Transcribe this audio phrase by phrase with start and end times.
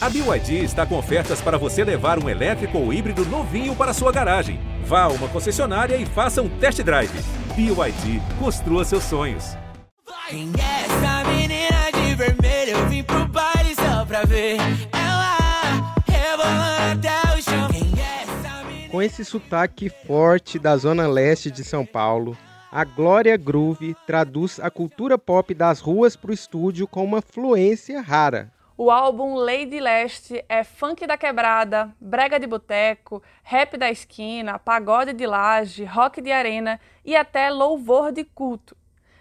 [0.00, 4.12] A BYD está com ofertas para você levar um elétrico ou híbrido novinho para sua
[4.12, 4.60] garagem.
[4.84, 7.10] Vá a uma concessionária e faça um test drive.
[7.56, 9.56] BYD, construa seus sonhos.
[10.28, 12.76] Quem é essa menina de vermelho?
[12.76, 14.58] Eu vim pro baile só pra ver
[14.92, 17.68] ela rebolando até o chão.
[17.72, 18.90] Quem é essa menina?
[18.90, 22.38] Com esse sotaque forte da zona leste de São Paulo,
[22.70, 28.00] a Glória Groove traduz a cultura pop das ruas para o estúdio com uma fluência
[28.00, 28.52] rara.
[28.80, 35.12] O álbum Lady Leste é funk da quebrada, brega de boteco, rap da esquina, pagode
[35.12, 38.76] de laje, rock de arena e até louvor de culto.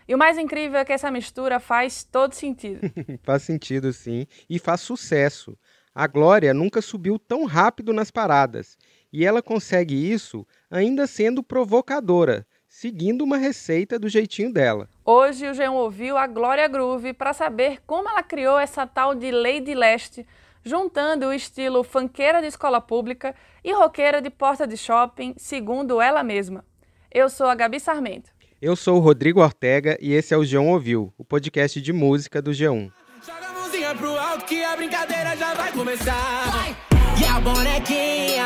[0.07, 2.81] E o mais incrível é que essa mistura faz todo sentido.
[3.25, 5.57] faz sentido sim, e faz sucesso.
[5.93, 8.77] A Glória nunca subiu tão rápido nas paradas,
[9.11, 12.45] e ela consegue isso ainda sendo provocadora,
[12.79, 14.87] seguindo uma receita do jeitinho dela.
[15.03, 19.31] Hoje o Jean ouviu a Glória Groove para saber como ela criou essa tal de
[19.31, 20.27] Lady Leste,
[20.63, 26.21] juntando o estilo funkeira de escola pública e roqueira de porta de shopping, segundo ela
[26.21, 26.63] mesma.
[27.11, 28.29] Eu sou a Gabi Sarmento.
[28.61, 32.43] Eu sou o Rodrigo Ortega e esse é o G1 Ouviu, o podcast de música
[32.43, 32.91] do G1.
[33.25, 36.51] Joga a mãozinha pro alto que a brincadeira já vai começar.
[36.51, 36.77] Vai.
[37.19, 38.45] E a bonequinha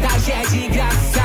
[0.00, 1.21] tá cheia de graça.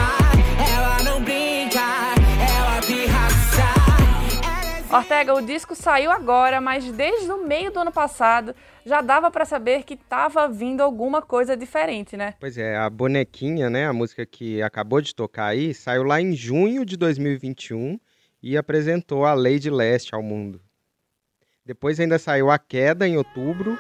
[4.92, 9.44] Ortega, o disco saiu agora, mas desde o meio do ano passado já dava para
[9.44, 12.36] saber que estava vindo alguma coisa diferente, né?
[12.40, 16.34] Pois é, a Bonequinha, né, a música que acabou de tocar aí, saiu lá em
[16.34, 18.00] junho de 2021
[18.42, 20.62] e apresentou a Lady Leste ao mundo.
[21.66, 23.78] Depois ainda saiu A Queda em outubro.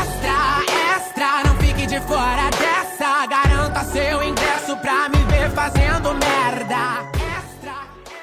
[0.00, 3.26] Extra, extra, não fique de fora dessa.
[3.26, 7.10] Garanta seu ingresso pra me ver fazendo merda.
[7.36, 7.74] Extra.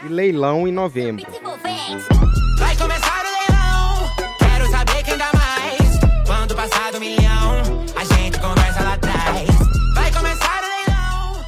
[0.04, 1.45] E Leilão em novembro.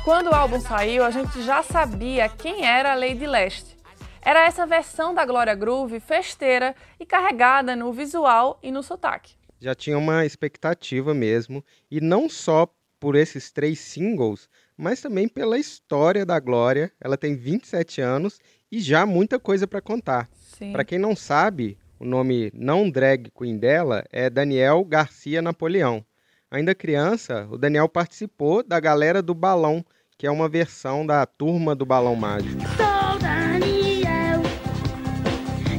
[0.07, 3.75] Quando o álbum saiu, a gente já sabia quem era a Lady Leste.
[4.21, 9.35] Era essa versão da Glória Groove festeira e carregada no visual e no sotaque.
[9.59, 11.61] Já tinha uma expectativa mesmo,
[11.91, 16.89] e não só por esses três singles, mas também pela história da Glória.
[17.01, 18.39] Ela tem 27 anos
[18.71, 20.29] e já muita coisa para contar.
[20.71, 26.01] Para quem não sabe, o nome não drag queen dela é Daniel Garcia Napoleão.
[26.49, 29.83] Ainda criança, o Daniel participou da galera do Balão,
[30.17, 32.59] que é uma versão da Turma do Balão Mágico.
[32.75, 34.41] Sou Daniel,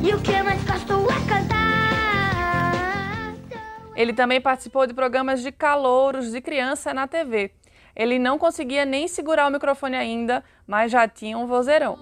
[0.01, 2.75] e o que mais gosto é cantar.
[3.97, 7.51] Ele também participou de programas de calouros de criança na TV.
[7.97, 11.99] Ele não conseguia nem segurar o microfone ainda, mas já tinha um vozeirão.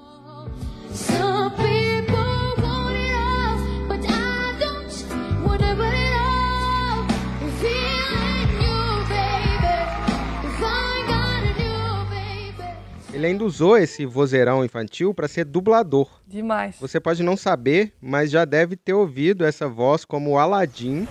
[13.17, 16.07] Ele ainda usou esse vozeirão infantil para ser dublador.
[16.29, 16.77] Demais.
[16.79, 21.09] Você pode não saber, mas já deve ter ouvido essa voz como o Aladdin,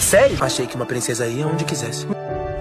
[0.00, 0.42] Sério?
[0.42, 2.06] Achei que uma princesa ia onde quisesse.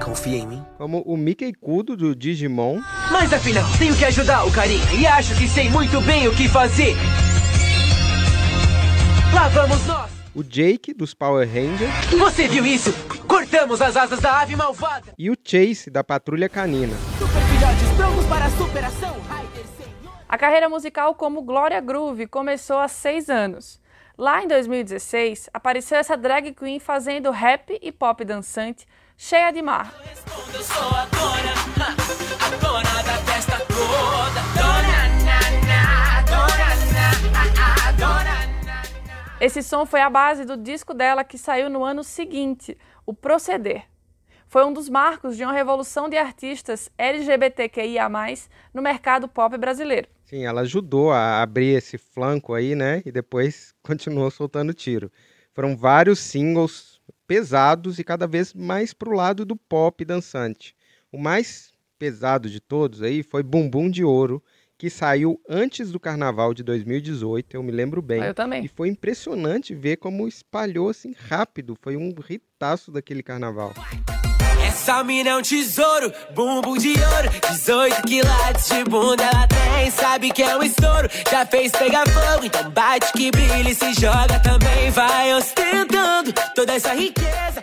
[0.03, 0.65] Confia em mim.
[0.77, 5.33] como o Mickey Kudo do Digimon, Mas afinal, tenho que ajudar o carinha e acho
[5.37, 6.93] que sei muito bem o que fazer.
[9.33, 10.11] Lá vamos nós!
[10.35, 12.91] o Jake dos Power Rangers Você viu isso?
[13.27, 15.13] Cortamos as asas da ave malvada.
[15.17, 16.93] e o Chase da Patrulha Canina.
[17.17, 19.15] Super filhotes prontos para a superação.
[19.77, 20.13] Senhor.
[20.27, 23.79] A carreira musical como Glória Groove começou há seis anos.
[24.17, 28.85] Lá em 2016, apareceu essa drag queen fazendo rap e pop dançante,
[29.17, 29.87] cheia de na.
[39.39, 43.92] Esse som foi a base do disco dela que saiu no ano seguinte, o Proceder.
[44.53, 48.07] Foi um dos marcos de uma revolução de artistas LGBTQIA+,
[48.71, 50.07] no mercado pop brasileiro.
[50.25, 53.01] Sim, ela ajudou a abrir esse flanco aí, né?
[53.03, 55.11] E depois continuou soltando tiro.
[55.55, 60.75] Foram vários singles pesados e cada vez mais pro lado do pop dançante.
[61.11, 64.39] O mais pesado de todos aí foi Bumbum de Ouro,
[64.77, 68.21] que saiu antes do carnaval de 2018, eu me lembro bem.
[68.21, 68.63] Ah, eu também.
[68.63, 71.75] E foi impressionante ver como espalhou assim rápido.
[71.81, 73.73] Foi um ritaço daquele carnaval.
[74.73, 80.31] Essa mina é um tesouro, bumbum de ouro 18 quilates de bunda ela tem Sabe
[80.31, 84.39] que é um estouro, já fez pegar fogo Então bate que brilha e se joga
[84.39, 87.61] também Vai ostentando toda essa riqueza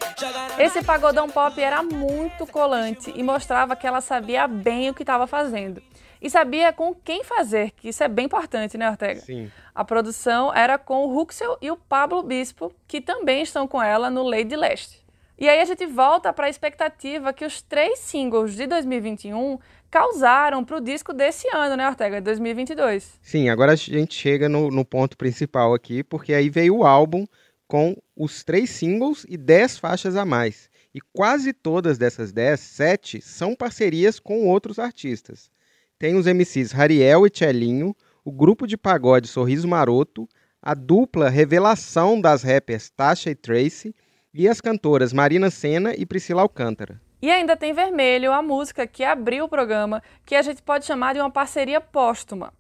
[0.57, 5.27] Esse pagodão pop era muito colante e mostrava que ela sabia bem o que estava
[5.27, 5.83] fazendo.
[6.23, 9.21] E sabia com quem fazer, que isso é bem importante, né, Ortega?
[9.21, 9.51] Sim.
[9.75, 14.11] A produção era com o Huxel e o Pablo Bispo, que também estão com ela
[14.11, 15.01] no Lady Leste.
[15.41, 19.59] E aí a gente volta para a expectativa que os três singles de 2021
[19.91, 22.17] causaram para o disco desse ano, né, Ortega?
[22.17, 23.19] De 2022.
[23.23, 27.27] Sim, agora a gente chega no, no ponto principal aqui, porque aí veio o álbum
[27.67, 30.69] com os três singles e dez faixas a mais.
[30.95, 35.51] E quase todas dessas dez, sete, são parcerias com outros artistas.
[35.99, 40.29] Tem os MCs Rariel e Tchelinho, o grupo de pagode Sorriso Maroto,
[40.61, 43.95] a dupla revelação das rappers Tasha e Tracy
[44.33, 47.01] e as cantoras Marina Senna e Priscila Alcântara.
[47.23, 51.13] E ainda tem Vermelho, a música que abriu o programa, que a gente pode chamar
[51.13, 52.53] de uma parceria póstuma.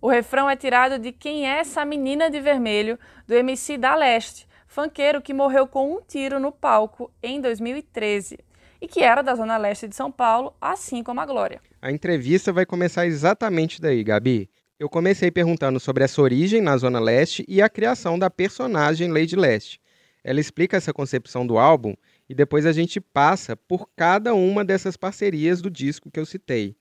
[0.00, 4.46] O refrão é tirado de Quem é essa menina de vermelho, do MC da Leste,
[4.66, 8.38] funkeiro que morreu com um tiro no palco em 2013
[8.80, 11.60] e que era da Zona Leste de São Paulo, assim como a Glória.
[11.80, 14.50] A entrevista vai começar exatamente daí, Gabi.
[14.78, 19.36] Eu comecei perguntando sobre essa origem na Zona Leste e a criação da personagem Lady
[19.36, 19.80] Leste.
[20.24, 21.94] Ela explica essa concepção do álbum
[22.28, 26.74] e depois a gente passa por cada uma dessas parcerias do disco que eu citei.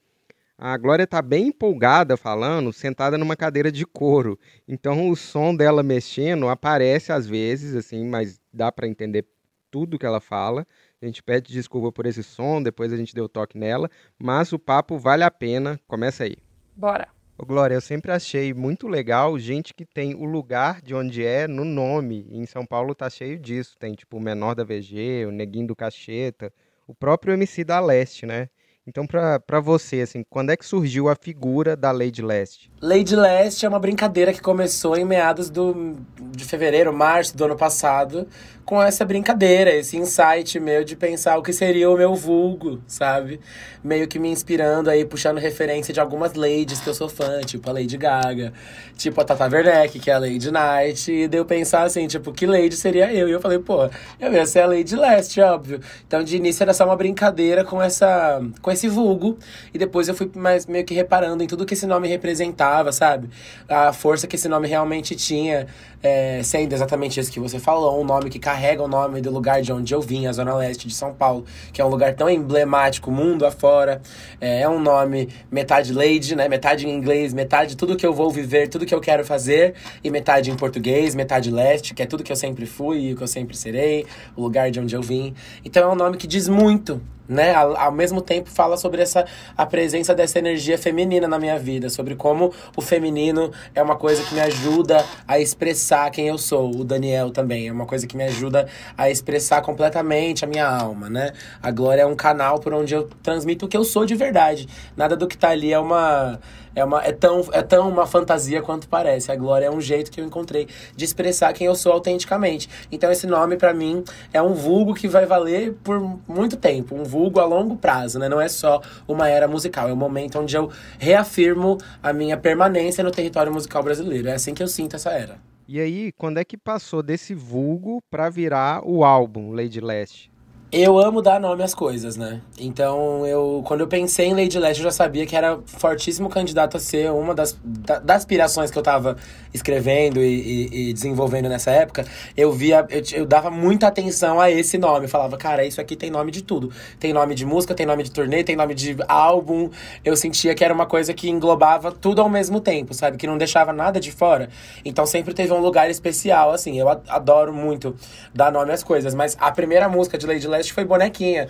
[0.57, 4.39] A Glória está bem empolgada falando, sentada numa cadeira de couro.
[4.65, 9.25] Então o som dela mexendo aparece às vezes, assim, mas dá para entender
[9.69, 10.65] tudo que ela fala.
[11.01, 14.59] A gente pede desculpa por esse som, depois a gente deu toque nela, mas o
[14.59, 15.77] papo vale a pena.
[15.85, 16.37] Começa aí.
[16.75, 17.12] Bora!
[17.35, 21.47] Ô, Glória, eu sempre achei muito legal gente que tem o lugar de onde é
[21.47, 22.27] no nome.
[22.29, 23.75] E em São Paulo tá cheio disso.
[23.79, 26.53] Tem tipo o Menor da VG, o Neguinho do Cacheta,
[26.87, 28.49] o próprio MC da Leste, né?
[28.85, 32.69] Então, pra você, assim, quando é que surgiu a figura da Lady Leste?
[32.81, 35.95] Lady Leste é uma brincadeira que começou em meados do,
[36.31, 38.27] de fevereiro, março do ano passado,
[38.65, 43.39] com essa brincadeira, esse insight meu de pensar o que seria o meu vulgo, sabe?
[43.81, 47.69] Meio que me inspirando aí, puxando referência de algumas ladies que eu sou fã, tipo
[47.69, 48.51] a Lady Gaga,
[48.97, 52.45] tipo a Tata Werneck, que é a Lady Night, e deu pensar assim, tipo, que
[52.45, 53.29] lady seria eu?
[53.29, 53.89] E eu falei, pô,
[54.19, 55.79] eu ia ser a Lady Leste, óbvio.
[56.05, 59.37] Então, de início era só uma brincadeira com essa com esse vulgo,
[59.73, 63.29] e depois eu fui mais meio que reparando em tudo que esse nome representava, sabe?
[63.67, 65.67] A força que esse nome realmente tinha,
[66.03, 69.61] é, sendo exatamente isso que você falou, um nome que carrega o nome do lugar
[69.61, 72.29] de onde eu vim, a Zona Leste de São Paulo, que é um lugar tão
[72.29, 74.01] emblemático, mundo afora.
[74.41, 76.49] É, é um nome metade lady, né?
[76.49, 80.11] Metade em inglês, metade tudo que eu vou viver, tudo que eu quero fazer, e
[80.11, 83.23] metade em português, metade leste, que é tudo que eu sempre fui e o que
[83.23, 84.05] eu sempre serei,
[84.35, 85.33] o lugar de onde eu vim.
[85.63, 87.53] Então é um nome que diz muito né?
[87.53, 89.25] Ao, ao, mesmo tempo fala sobre essa
[89.57, 94.23] a presença dessa energia feminina na minha vida, sobre como o feminino é uma coisa
[94.23, 96.69] que me ajuda a expressar quem eu sou.
[96.71, 98.67] O Daniel também é uma coisa que me ajuda
[98.97, 101.31] a expressar completamente a minha alma, né?
[101.61, 104.67] A Glória é um canal por onde eu transmito o que eu sou de verdade.
[104.97, 106.39] Nada do que tá ali é uma
[106.75, 109.31] é, uma, é, tão, é tão uma fantasia quanto parece.
[109.31, 112.69] A glória é um jeito que eu encontrei de expressar quem eu sou autenticamente.
[112.91, 114.03] Então esse nome para mim
[114.33, 118.27] é um vulgo que vai valer por muito tempo, um vulgo a longo prazo, né?
[118.27, 123.03] Não é só uma era musical, é um momento onde eu reafirmo a minha permanência
[123.03, 124.29] no território musical brasileiro.
[124.29, 125.52] É assim que eu sinto essa era.
[125.67, 130.32] E aí, quando é que passou desse vulgo para virar o álbum Lady Leste?
[130.75, 132.41] Eu amo dar nome às coisas, né?
[132.59, 136.77] Então, eu quando eu pensei em Lady Leste, eu já sabia que era fortíssimo candidato
[136.77, 139.15] a ser uma das, da, das aspirações que eu tava
[139.53, 142.05] escrevendo e, e, e desenvolvendo nessa época.
[142.35, 145.05] Eu via, eu, eu, dava muita atenção a esse nome.
[145.05, 146.71] Eu falava, cara, isso aqui tem nome de tudo.
[146.99, 149.69] Tem nome de música, tem nome de turnê, tem nome de álbum.
[150.03, 153.17] Eu sentia que era uma coisa que englobava tudo ao mesmo tempo, sabe?
[153.17, 154.49] Que não deixava nada de fora.
[154.83, 156.79] Então, sempre teve um lugar especial, assim.
[156.79, 157.95] Eu adoro muito
[158.33, 159.13] dar nome às coisas.
[159.13, 161.49] Mas a primeira música de Lady Leste foi bonequinha.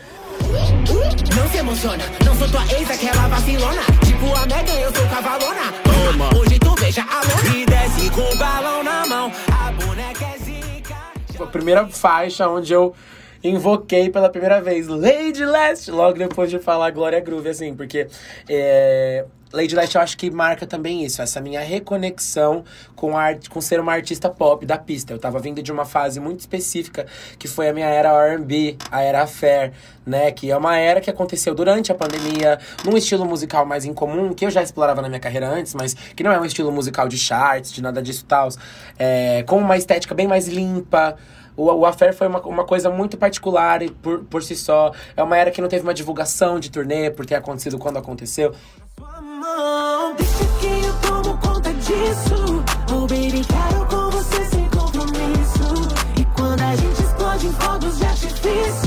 [1.35, 3.81] Não se emociona, não sou tua ex, aquela vacilona.
[4.05, 5.73] Tipo a Megan, eu sou cavalona.
[5.83, 6.37] Toma.
[6.37, 9.31] Hoje tu beija a lona e desce com o balão na mão.
[9.51, 10.95] A boneca é zica.
[11.39, 12.95] A primeira faixa onde eu
[13.43, 18.07] invoquei pela primeira vez Lady Leste, logo depois de falar Glória Groove, assim, porque
[18.47, 22.63] é, Lady Leste eu acho que marca também isso, essa minha reconexão
[22.95, 25.13] com, a, com ser uma artista pop da pista.
[25.13, 27.05] Eu tava vindo de uma fase muito específica,
[27.37, 29.71] que foi a minha era R&B, a era fair,
[30.03, 30.31] né?
[30.31, 34.43] Que é uma era que aconteceu durante a pandemia, num estilo musical mais incomum, que
[34.43, 37.17] eu já explorava na minha carreira antes, mas que não é um estilo musical de
[37.19, 38.49] charts, de nada disso tal.
[38.97, 41.15] É, com uma estética bem mais limpa,
[41.55, 44.91] o, o Affair foi uma, uma coisa muito particular por, por si só.
[45.15, 48.53] É uma era que não teve uma divulgação de turnê por ter acontecido quando aconteceu.
[50.17, 52.63] Deixa que eu tomo conta disso.
[52.91, 53.41] Oh, baby,
[53.89, 55.63] com você sem compromisso.
[56.19, 58.82] E quando a gente explode em fogos de artifício,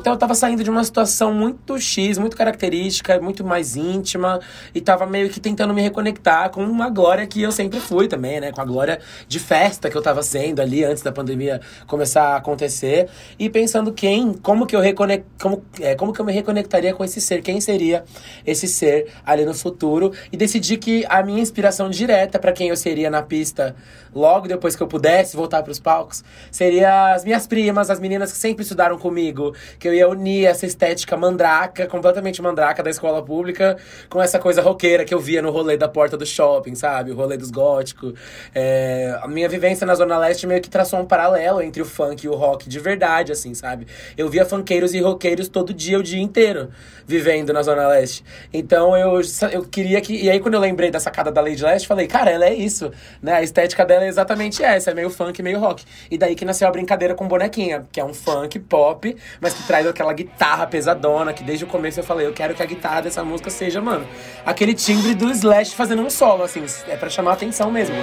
[0.00, 4.40] Então eu tava saindo de uma situação muito X, muito característica, muito mais íntima.
[4.74, 8.40] E tava meio que tentando me reconectar com uma glória que eu sempre fui também,
[8.40, 8.50] né?
[8.50, 12.36] Com a glória de festa que eu tava sendo ali antes da pandemia começar a
[12.36, 13.10] acontecer.
[13.38, 17.04] E pensando quem, como que eu reconect, como, é, como que eu me reconectaria com
[17.04, 18.02] esse ser, quem seria
[18.46, 20.12] esse ser ali no futuro.
[20.32, 23.76] E decidi que a minha inspiração direta para quem eu seria na pista
[24.14, 28.32] logo depois que eu pudesse voltar para os palcos seria as minhas primas, as meninas
[28.32, 33.22] que sempre estudaram comigo, que eu ia unir essa estética mandraca, completamente mandraca da escola
[33.22, 33.76] pública,
[34.08, 37.10] com essa coisa roqueira que eu via no rolê da porta do shopping, sabe?
[37.10, 38.14] O rolê dos góticos.
[38.54, 42.24] É, a minha vivência na Zona Leste meio que traçou um paralelo entre o funk
[42.24, 43.86] e o rock de verdade, assim, sabe?
[44.16, 46.70] Eu via funkeiros e roqueiros todo dia, o dia inteiro,
[47.06, 48.24] vivendo na Zona Leste.
[48.52, 49.20] Então eu,
[49.52, 50.14] eu queria que.
[50.14, 52.90] E aí, quando eu lembrei da sacada da Lady Leste, falei, cara, ela é isso,
[53.22, 53.34] né?
[53.34, 55.84] A estética dela é exatamente essa, é meio funk, meio rock.
[56.10, 59.62] E daí que nasceu a brincadeira com bonequinha, que é um funk pop, mas que
[59.66, 63.00] traz aquela guitarra pesadona, que desde o começo eu falei, eu quero que a guitarra
[63.00, 64.06] dessa música seja, mano,
[64.44, 67.94] aquele timbre do Slash fazendo um solo, assim, é pra chamar a atenção mesmo.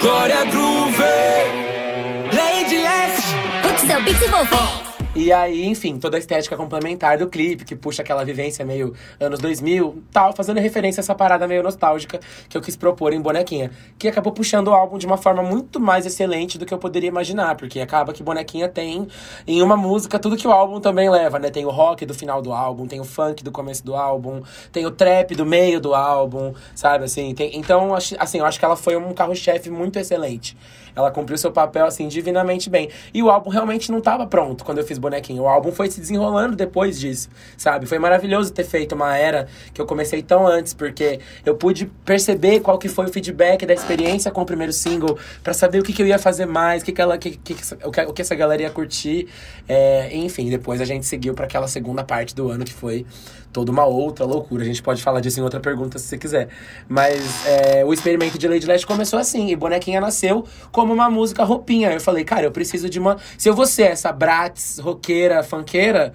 [0.00, 1.02] Glória Groove,
[2.32, 3.34] Lady Leste.
[3.66, 4.89] Hook seu Pix vovô.
[5.20, 9.38] E aí, enfim, toda a estética complementar do clipe, que puxa aquela vivência meio anos
[9.38, 13.70] 2000, tal, fazendo referência a essa parada meio nostálgica que eu quis propor em Bonequinha.
[13.98, 17.08] Que acabou puxando o álbum de uma forma muito mais excelente do que eu poderia
[17.08, 19.06] imaginar, porque acaba que Bonequinha tem
[19.46, 21.50] em uma música tudo que o álbum também leva, né?
[21.50, 24.40] Tem o rock do final do álbum, tem o funk do começo do álbum,
[24.72, 27.04] tem o trap do meio do álbum, sabe?
[27.04, 30.56] Assim, tem, então, assim, eu acho que ela foi um carro-chefe muito excelente.
[30.94, 32.88] Ela cumpriu seu papel, assim, divinamente bem.
[33.12, 35.42] E o álbum realmente não estava pronto quando eu fiz Bonequinho.
[35.42, 37.86] O álbum foi se desenrolando depois disso, sabe?
[37.86, 42.60] Foi maravilhoso ter feito uma era que eu comecei tão antes, porque eu pude perceber
[42.60, 45.92] qual que foi o feedback da experiência com o primeiro single, pra saber o que,
[45.92, 48.22] que eu ia fazer mais, o que, que, ela, que, que, o, que, o que
[48.22, 49.28] essa galera ia curtir.
[49.68, 53.04] É, enfim, depois a gente seguiu para aquela segunda parte do ano, que foi
[53.52, 54.62] toda uma outra loucura.
[54.62, 56.48] A gente pode falar disso em outra pergunta se você quiser.
[56.88, 61.44] Mas é, o experimento de Lady Leste começou assim, e Bonequinha nasceu como uma música
[61.44, 61.92] roupinha.
[61.92, 63.16] Eu falei, cara, eu preciso de uma.
[63.36, 66.12] Se eu vou ser essa Bratz roqueira, funkeira.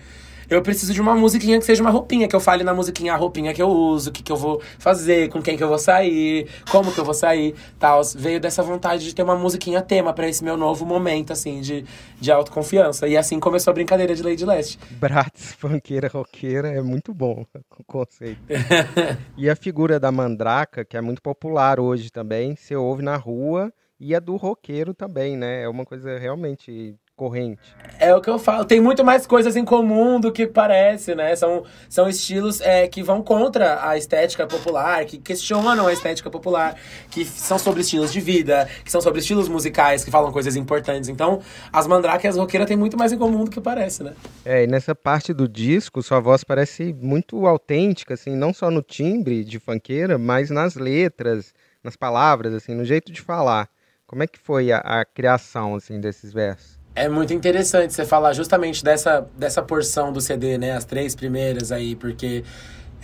[0.49, 3.15] Eu preciso de uma musiquinha que seja uma roupinha, que eu fale na musiquinha a
[3.17, 5.79] roupinha que eu uso, o que, que eu vou fazer, com quem que eu vou
[5.79, 8.01] sair, como que eu vou sair, tal.
[8.15, 11.85] Veio dessa vontade de ter uma musiquinha tema pra esse meu novo momento, assim, de,
[12.19, 13.07] de autoconfiança.
[13.07, 14.79] E assim começou a brincadeira de Lady Leste.
[14.91, 17.45] Bratz, funkeira, roqueira, é muito bom
[17.79, 18.41] o conceito.
[19.37, 23.71] e a figura da mandraca, que é muito popular hoje também, você ouve na rua,
[23.99, 25.63] e a do roqueiro também, né?
[25.63, 27.61] É uma coisa realmente corrente.
[27.97, 28.65] É o que eu falo.
[28.65, 31.35] Tem muito mais coisas em comum do que parece, né?
[31.35, 36.75] São, são estilos é, que vão contra a estética popular, que questionam a estética popular,
[37.09, 41.07] que são sobre estilos de vida, que são sobre estilos musicais, que falam coisas importantes.
[41.07, 41.41] Então,
[41.71, 44.13] as mandrake e as roqueiras têm muito mais em comum do que parece, né?
[44.43, 48.81] É, e nessa parte do disco, sua voz parece muito autêntica, assim, não só no
[48.81, 53.69] timbre de funkeira, mas nas letras, nas palavras, assim, no jeito de falar.
[54.05, 56.74] Como é que foi a, a criação, assim, desses versos?
[56.95, 60.71] É muito interessante você falar justamente dessa, dessa porção do CD, né?
[60.71, 62.43] As três primeiras aí, porque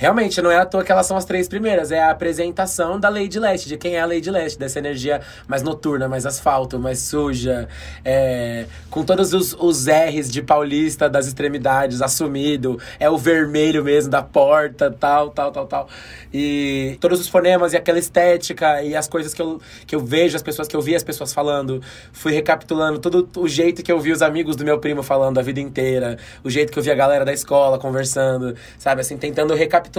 [0.01, 1.91] realmente não é à toa que elas são as três primeiras.
[1.91, 5.61] É a apresentação da Lady Leste, de quem é a Lady Leste, dessa energia mais
[5.61, 7.69] noturna, mais asfalto, mais suja,
[8.03, 12.79] é, com todos os, os R's de paulista das extremidades assumido.
[12.99, 15.87] É o vermelho mesmo da porta, tal, tal, tal, tal.
[16.33, 20.35] E todos os fonemas e aquela estética e as coisas que eu, que eu vejo,
[20.35, 21.79] as pessoas que eu vi as pessoas falando.
[22.11, 25.43] Fui recapitulando todo o jeito que eu vi os amigos do meu primo falando a
[25.43, 29.01] vida inteira, o jeito que eu vi a galera da escola conversando, sabe?
[29.01, 29.90] Assim, tentando recapitular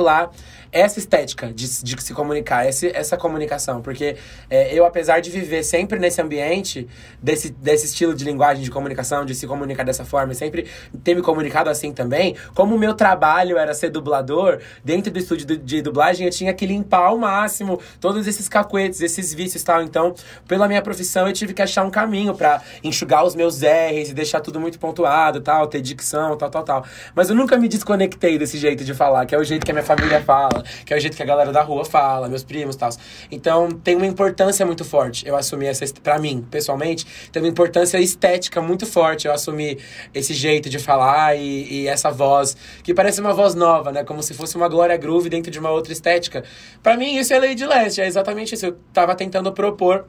[0.73, 3.83] essa estética de, de se comunicar, esse, essa comunicação.
[3.83, 4.17] Porque
[4.49, 6.89] é, eu, apesar de viver sempre nesse ambiente,
[7.23, 10.67] desse, desse estilo de linguagem de comunicação, de se comunicar dessa forma, sempre
[11.05, 15.47] ter me comunicado assim também, como o meu trabalho era ser dublador, dentro do estúdio
[15.47, 19.65] de, de dublagem eu tinha que limpar ao máximo todos esses cacuetes, esses vícios e
[19.65, 19.83] tal.
[19.83, 20.15] Então,
[20.49, 24.15] pela minha profissão, eu tive que achar um caminho pra enxugar os meus R's e
[24.15, 26.87] deixar tudo muito pontuado, tal, ter dicção, tal, tal, tal.
[27.15, 29.75] Mas eu nunca me desconectei desse jeito de falar, que é o jeito que a
[29.75, 32.77] minha família fala, que é o jeito que a galera da rua fala, meus primos
[32.77, 32.91] e tal.
[33.31, 37.99] Então, tem uma importância muito forte eu assumir essa, pra mim, pessoalmente, tem uma importância
[37.99, 39.79] estética muito forte eu assumir
[40.15, 44.05] esse jeito de falar e, e essa voz, que parece uma voz nova, né?
[44.05, 46.45] Como se fosse uma Glória Groove dentro de uma outra estética.
[46.83, 48.67] Pra mim, isso é Lady Leste, é exatamente isso.
[48.67, 50.07] Eu tava tentando propor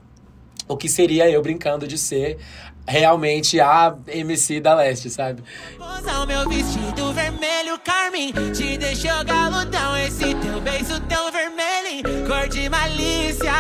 [0.67, 2.37] o que seria eu brincando de ser
[2.87, 5.43] realmente a MC da Leste, sabe?
[5.79, 12.47] Usar o meu vestido vermelho carmim Te deixou galudão Esse teu beijo tão vermelho Cor
[12.47, 13.53] de malícia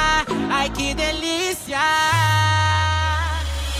[0.51, 1.79] Ai que delícia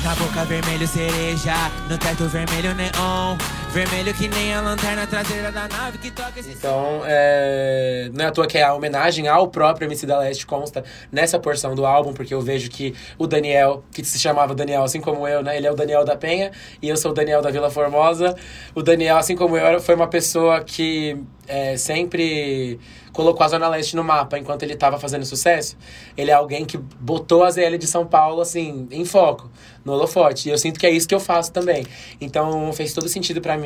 [0.04, 1.56] Na boca vermelho cereja,
[1.90, 3.38] no teto vermelho neon.
[3.74, 8.08] Vermelho que nem a lanterna traseira da nave que toca esse Então, é...
[8.14, 11.74] não é à toa que a homenagem ao próprio MC da Leste consta nessa porção
[11.74, 15.42] do álbum, porque eu vejo que o Daniel, que se chamava Daniel, assim como eu,
[15.42, 15.58] né?
[15.58, 16.52] Ele é o Daniel da Penha
[16.84, 18.36] e eu sou o Daniel da Vila Formosa.
[18.76, 22.80] O Daniel, assim como eu, foi uma pessoa que é, sempre
[23.12, 25.78] colocou a Zona Leste no mapa enquanto ele estava fazendo sucesso.
[26.18, 29.50] Ele é alguém que botou a ZL de São Paulo, assim, em foco,
[29.86, 30.50] no holofote.
[30.50, 31.86] E eu sinto que é isso que eu faço também.
[32.20, 33.63] Então, fez todo sentido pra mim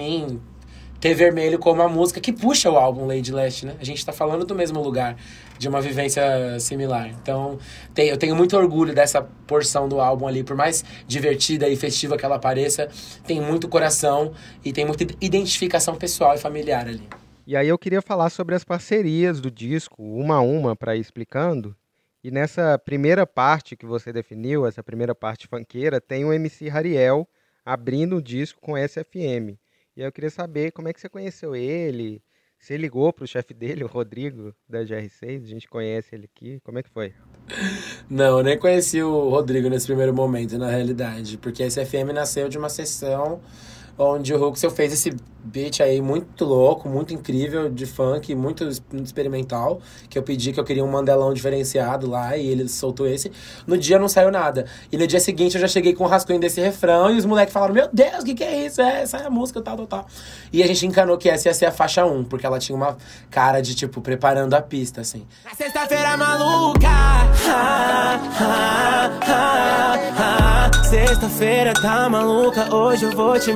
[0.99, 3.75] ter vermelho como a música que puxa o álbum Lady Leste, né?
[3.79, 5.15] A gente tá falando do mesmo lugar,
[5.57, 7.09] de uma vivência similar.
[7.21, 7.59] Então,
[7.93, 12.17] tem- eu tenho muito orgulho dessa porção do álbum ali, por mais divertida e festiva
[12.17, 12.89] que ela pareça,
[13.27, 14.33] tem muito coração
[14.65, 17.07] e tem muita identificação pessoal e familiar ali.
[17.45, 20.99] E aí eu queria falar sobre as parcerias do disco, uma a uma, para ir
[20.99, 21.75] explicando.
[22.23, 27.25] E nessa primeira parte que você definiu, essa primeira parte funkeira, tem o MC Rariel
[27.63, 29.57] abrindo o disco com SFM.
[29.97, 32.21] E eu queria saber como é que você conheceu ele,
[32.59, 36.59] você ligou para o chefe dele, o Rodrigo, da GR6, a gente conhece ele aqui,
[36.63, 37.15] como é que foi?
[38.07, 41.39] Não, eu nem conheci o Rodrigo nesse primeiro momento, na realidade.
[41.39, 43.41] Porque esse FM nasceu de uma sessão
[43.97, 48.67] onde o Huxel fez esse beat aí muito louco, muito incrível, de funk, muito
[49.03, 49.79] experimental.
[50.09, 53.31] Que eu pedi que eu queria um mandelão diferenciado lá e ele soltou esse.
[53.65, 54.65] No dia não saiu nada.
[54.91, 57.53] E no dia seguinte eu já cheguei com o rascunho desse refrão e os moleques
[57.53, 58.81] falaram: Meu Deus, o que, que é isso?
[58.81, 60.07] É, essa é a música, tal, tal, tal.
[60.51, 62.97] E a gente encanou que essa ia ser a faixa 1, porque ela tinha uma
[63.29, 65.25] cara de tipo preparando a pista, assim.
[65.43, 66.87] Na sexta-feira maluca.
[67.49, 70.37] Ah, ah, ah.
[70.89, 73.53] Sexta-feira tá maluca, hoje eu vou te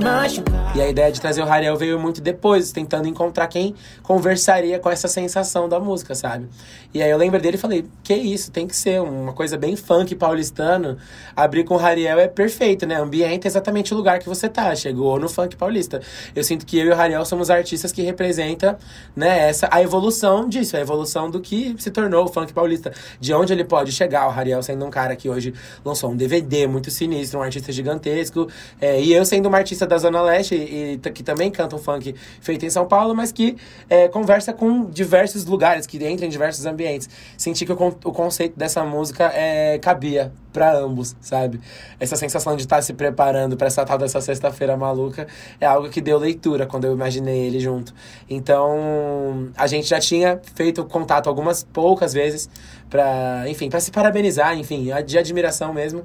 [0.73, 4.89] E a ideia de trazer o Rariel veio muito depois, tentando encontrar quem conversaria com
[4.89, 6.47] essa sensação da música, sabe?
[6.93, 9.75] E aí eu lembro dele e falei, que isso, tem que ser uma coisa bem
[9.75, 10.97] funk paulistano.
[11.35, 12.95] Abrir com o Rariel é perfeito, né?
[12.95, 14.73] Ambiente é exatamente o lugar que você tá.
[14.73, 16.01] Chegou no funk paulista.
[16.33, 18.77] Eu sinto que eu e o Rariel somos artistas que representam,
[19.13, 22.93] né, essa, a evolução disso, a evolução do que se tornou o funk paulista.
[23.19, 26.65] De onde ele pode chegar, o Rariel sendo um cara que hoje lançou um DVD
[26.65, 28.47] muito sinistro, um artista gigantesco.
[28.79, 31.79] é, e eu sendo uma artista da Zona Leste e, t- que também canta um
[31.79, 33.55] funk feito em São Paulo, mas que
[33.89, 37.09] é, conversa com diversos lugares, que entra em diversos ambientes.
[37.37, 41.61] Senti que o, o conceito dessa música é, cabia pra ambos, sabe?
[41.99, 45.25] Essa sensação de estar se preparando pra essa tal dessa sexta-feira maluca
[45.59, 47.93] é algo que deu leitura quando eu imaginei ele junto.
[48.29, 52.49] Então, a gente já tinha feito contato algumas poucas vezes
[52.89, 56.03] pra, enfim, pra se parabenizar, enfim, de admiração mesmo.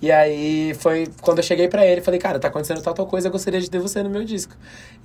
[0.00, 3.28] E aí foi quando eu cheguei pra ele, falei, cara, tá acontecendo tal tal coisa,
[3.28, 4.54] eu gostaria de ter você no meu disco.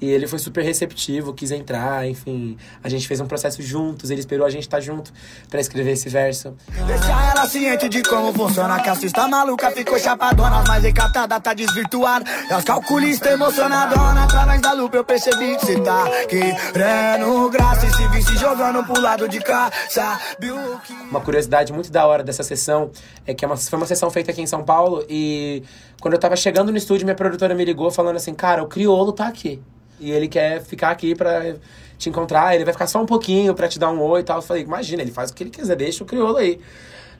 [0.01, 2.57] E ele foi super receptivo, quis entrar, enfim.
[2.83, 5.13] A gente fez um processo juntos, ele esperou a gente estar junto
[5.49, 6.53] pra escrever esse verso.
[6.87, 11.53] Deixa ela ciente de como funciona Que a cista maluca ficou chapadona Mas encatada tá
[11.53, 17.85] desvirtuada E as calculistas emocionadona Através da lupa eu percebi que cê tá querendo graça
[17.85, 20.93] E se vi se jogando pro lado de cá Sabe o que...
[20.93, 22.91] Uma curiosidade muito da hora dessa sessão
[23.25, 25.63] é que é uma, foi uma sessão feita aqui em São Paulo e
[26.01, 29.11] quando eu tava chegando no estúdio, minha produtora me ligou falando assim, cara, o Criolo
[29.11, 29.61] tá aqui.
[29.99, 31.55] E ele quer ficar aqui pra
[31.97, 34.37] te encontrar, ele vai ficar só um pouquinho pra te dar um oi e tal.
[34.37, 36.59] Eu falei, imagina, ele faz o que ele quiser, deixa o Criolo aí.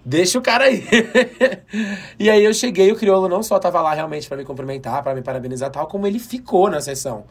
[0.03, 0.83] Deixa o cara aí.
[2.17, 5.13] e aí eu cheguei, o Criolo não só tava lá realmente pra me cumprimentar, pra
[5.13, 7.25] me parabenizar tal, como ele ficou na sessão.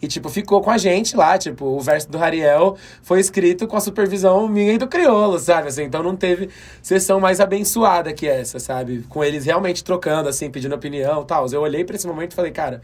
[0.00, 3.76] E, tipo, ficou com a gente lá, tipo, o verso do Rariel foi escrito com
[3.76, 5.68] a supervisão minha e do Criolo, sabe?
[5.68, 6.50] Assim, então não teve
[6.82, 9.04] sessão mais abençoada que essa, sabe?
[9.08, 11.46] Com eles realmente trocando, assim, pedindo opinião e tal.
[11.52, 12.82] Eu olhei pra esse momento e falei, cara,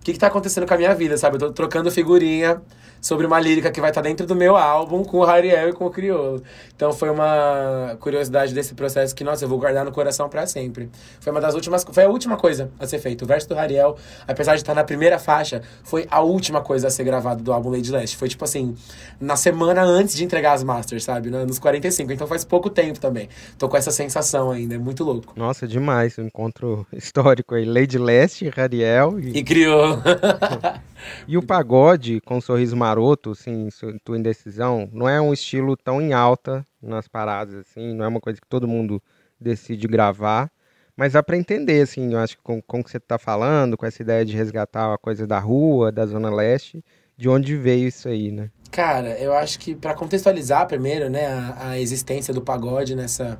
[0.00, 1.36] o que, que tá acontecendo com a minha vida, sabe?
[1.36, 2.60] Eu tô trocando figurinha
[3.02, 5.84] sobre uma lírica que vai estar dentro do meu álbum com o Rariel e com
[5.84, 6.40] o Criolo.
[6.74, 10.88] Então foi uma curiosidade desse processo que, nossa, eu vou guardar no coração pra sempre.
[11.20, 13.24] Foi uma das últimas, foi a última coisa a ser feita.
[13.24, 16.90] O verso do Rariel, apesar de estar na primeira faixa, foi a última coisa a
[16.90, 18.16] ser gravada do álbum Lady Leste.
[18.16, 18.76] Foi tipo assim,
[19.20, 21.28] na semana antes de entregar as masters, sabe?
[21.28, 22.12] Nos 45.
[22.12, 23.28] Então faz pouco tempo também.
[23.58, 25.34] Tô com essa sensação ainda, é muito louco.
[25.36, 27.64] Nossa, demais, um encontro histórico aí.
[27.64, 29.98] Lady Leste, Rariel e, E criou.
[31.26, 33.68] e o pagode com sorriso maroto, assim,
[34.04, 38.20] tua indecisão, não é um estilo tão em alta nas paradas, assim, não é uma
[38.20, 39.02] coisa que todo mundo
[39.40, 40.50] decide gravar,
[40.96, 43.76] mas dá pra entender, assim, eu acho que com, com o que você tá falando,
[43.76, 46.84] com essa ideia de resgatar a coisa da rua, da Zona Leste,
[47.16, 48.50] de onde veio isso aí, né?
[48.70, 53.38] Cara, eu acho que pra contextualizar primeiro, né, a, a existência do pagode nessa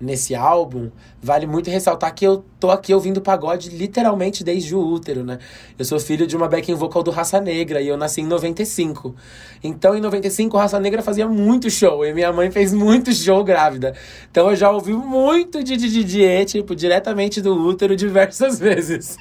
[0.00, 0.90] nesse álbum,
[1.22, 5.38] vale muito ressaltar que eu tô aqui ouvindo pagode literalmente desde o útero, né?
[5.78, 9.14] Eu sou filho de uma backing vocal do Raça Negra e eu nasci em 95.
[9.62, 13.42] Então, em 95, o Raça Negra fazia muito show e minha mãe fez muito show
[13.42, 13.94] grávida.
[14.30, 19.16] Então, eu já ouvi muito de Didier, tipo, diretamente do útero diversas vezes.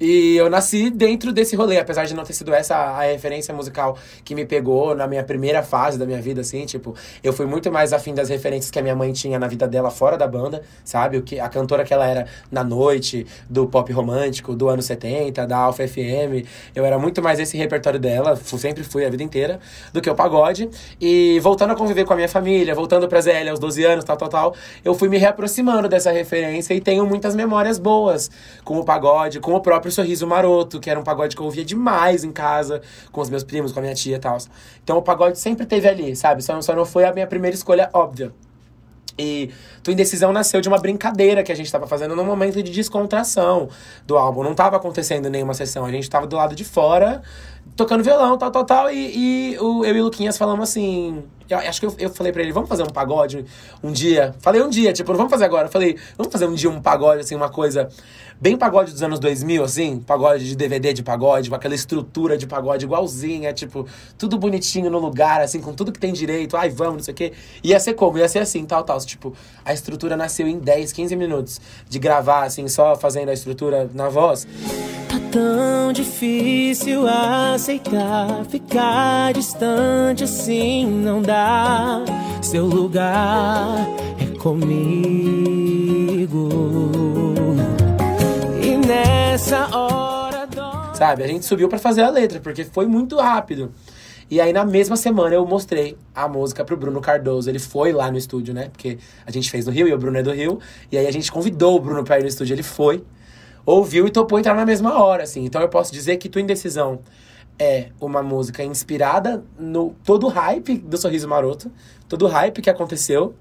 [0.00, 3.96] E eu nasci dentro desse rolê, apesar de não ter sido essa a referência musical
[4.24, 7.70] que me pegou na minha primeira fase da minha vida, assim, tipo, eu fui muito
[7.70, 10.62] mais afim das referências que a minha mãe tinha na vida dela fora da banda,
[10.84, 11.18] sabe?
[11.18, 15.46] O que a cantora que ela era na noite, do pop romântico, do ano 70,
[15.46, 16.46] da Alpha FM.
[16.74, 19.60] Eu era muito mais esse repertório dela, sempre fui a vida inteira,
[19.92, 20.68] do que o pagode.
[21.00, 24.16] E voltando a conviver com a minha família, voltando pra ZL aos 12 anos, tal,
[24.16, 24.54] tal, tal,
[24.84, 28.30] eu fui me reaproximando dessa referência e tenho muitas memórias boas
[28.64, 31.64] com o pagode, com o próprio Sorriso Maroto, que era um pagode que eu ouvia
[31.64, 34.38] demais em casa, com os meus primos, com a minha tia e tal.
[34.82, 36.42] Então o pagode sempre teve ali, sabe?
[36.42, 38.32] Só, só não foi a minha primeira escolha óbvia.
[39.18, 39.50] E
[39.82, 43.68] Tua Indecisão nasceu de uma brincadeira que a gente tava fazendo num momento de descontração
[44.06, 44.42] do álbum.
[44.42, 45.84] Não tava acontecendo nenhuma sessão.
[45.84, 47.22] A gente tava do lado de fora,
[47.76, 48.90] tocando violão, tal, tal, tal.
[48.90, 51.22] E, e o, eu e o Luquinhas falamos assim.
[51.48, 53.44] Eu acho que eu, eu falei pra ele, vamos fazer um pagode
[53.82, 54.34] um dia.
[54.40, 55.66] Falei um dia, tipo, não vamos fazer agora.
[55.66, 57.88] Eu falei, vamos fazer um dia um pagode, assim, uma coisa
[58.40, 62.46] bem pagode dos anos 2000, assim, pagode de DVD de pagode, com aquela estrutura de
[62.46, 63.86] pagode igualzinha, tipo,
[64.18, 67.16] tudo bonitinho no lugar, assim, com tudo que tem direito, ai, vamos, não sei o
[67.16, 67.32] quê.
[67.62, 68.18] Ia ser como?
[68.18, 68.98] Ia ser assim, tal, tal.
[69.00, 73.88] Tipo, a estrutura nasceu em 10, 15 minutos de gravar, assim, só fazendo a estrutura
[73.94, 74.46] na voz.
[75.08, 81.33] Tá tão difícil aceitar ficar distante assim não dá.
[82.42, 83.86] Seu lugar
[84.20, 86.48] é comigo.
[88.62, 90.48] E nessa hora.
[90.94, 91.24] Sabe?
[91.24, 93.72] A gente subiu pra fazer a letra, porque foi muito rápido.
[94.30, 97.50] E aí, na mesma semana, eu mostrei a música pro Bruno Cardoso.
[97.50, 98.70] Ele foi lá no estúdio, né?
[98.72, 100.58] Porque a gente fez no Rio e o Bruno é do Rio.
[100.90, 102.54] E aí a gente convidou o Bruno pra ir no estúdio.
[102.54, 103.04] Ele foi,
[103.66, 105.44] ouviu e topou entrar na mesma hora, assim.
[105.44, 107.00] Então eu posso dizer que Tua Indecisão
[107.58, 111.70] é uma música inspirada no todo o hype do Sorriso Maroto.
[112.08, 113.34] Todo o hype que aconteceu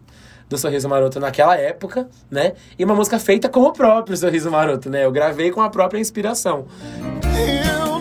[0.47, 2.54] do Sorriso Maroto naquela época, né?
[2.78, 5.06] E uma música feita com o próprio Sorriso Maroto, né?
[5.06, 6.65] Eu gravei com a própria inspiração.
[7.86, 7.92] Eu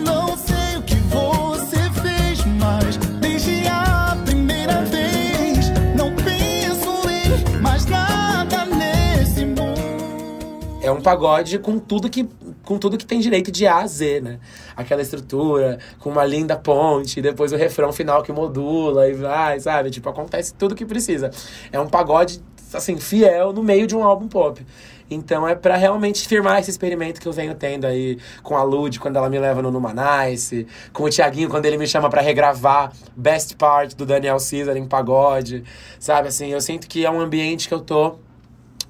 [11.03, 12.29] pagode com tudo que
[12.65, 14.39] com tudo que tem direito de A a Z, né?
[14.77, 19.61] Aquela estrutura, com uma linda ponte, e depois o refrão final que modula e vai,
[19.61, 19.91] sabe?
[19.91, 21.31] Tipo, acontece tudo que precisa.
[21.71, 22.41] É um pagode,
[22.73, 24.65] assim, fiel no meio de um álbum pop.
[25.11, 28.99] Então é pra realmente firmar esse experimento que eu venho tendo aí com a Lud
[28.99, 32.93] quando ela me leva no Numanice, com o Tiaguinho quando ele me chama pra regravar
[33.17, 35.65] Best Part do Daniel Caesar em pagode,
[35.99, 36.29] sabe?
[36.29, 38.17] Assim, eu sinto que é um ambiente que eu tô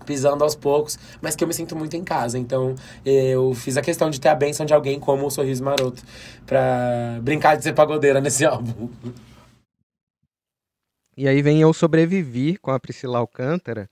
[0.04, 2.38] pisando aos poucos, mas que eu me sinto muito em casa.
[2.38, 6.02] Então, eu fiz a questão de ter a benção de alguém como o Sorriso Maroto
[6.46, 8.88] pra brincar de ser pagodeira nesse álbum.
[11.16, 13.88] E aí vem Eu Sobrevivi com a Priscila Alcântara,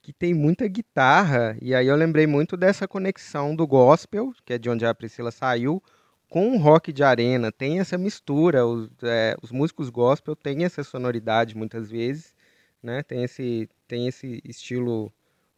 [0.00, 4.58] que tem muita guitarra, e aí eu lembrei muito dessa conexão do gospel, que é
[4.58, 5.82] de onde a Priscila saiu,
[6.28, 7.52] com o rock de arena.
[7.52, 12.34] Tem essa mistura, os, é, os músicos gospel têm essa sonoridade muitas vezes,
[12.82, 13.02] né?
[13.02, 15.12] Tem esse, tem esse estilo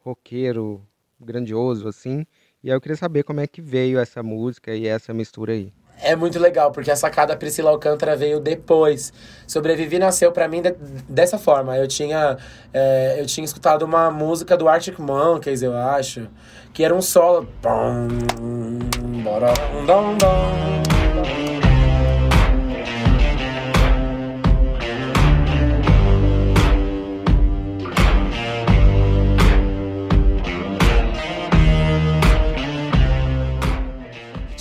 [0.05, 0.83] roqueiro
[1.21, 2.27] grandioso, assim.
[2.63, 5.73] E aí eu queria saber como é que veio essa música e essa mistura aí.
[6.03, 9.13] É muito legal, porque a sacada Priscila Alcântara veio depois.
[9.47, 10.75] Sobrevivi nasceu pra mim de-
[11.09, 11.77] dessa forma.
[11.77, 12.37] Eu tinha,
[12.73, 16.29] é, eu tinha escutado uma música do Arctic Monkeys, eu acho,
[16.73, 17.49] que era um solo.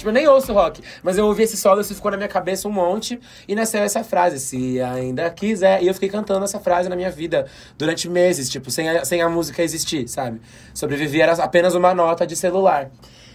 [0.04, 2.68] Tipo, eu nem ouço rock, mas eu ouvi esse solo, isso ficou na minha cabeça
[2.68, 5.82] um monte, e nasceu essa frase, se ainda quiser.
[5.82, 7.46] E eu fiquei cantando essa frase na minha vida
[7.78, 10.42] durante meses, tipo, sem a, sem a música existir, sabe?
[10.74, 12.92] Sobreviver era apenas uma nota de celular.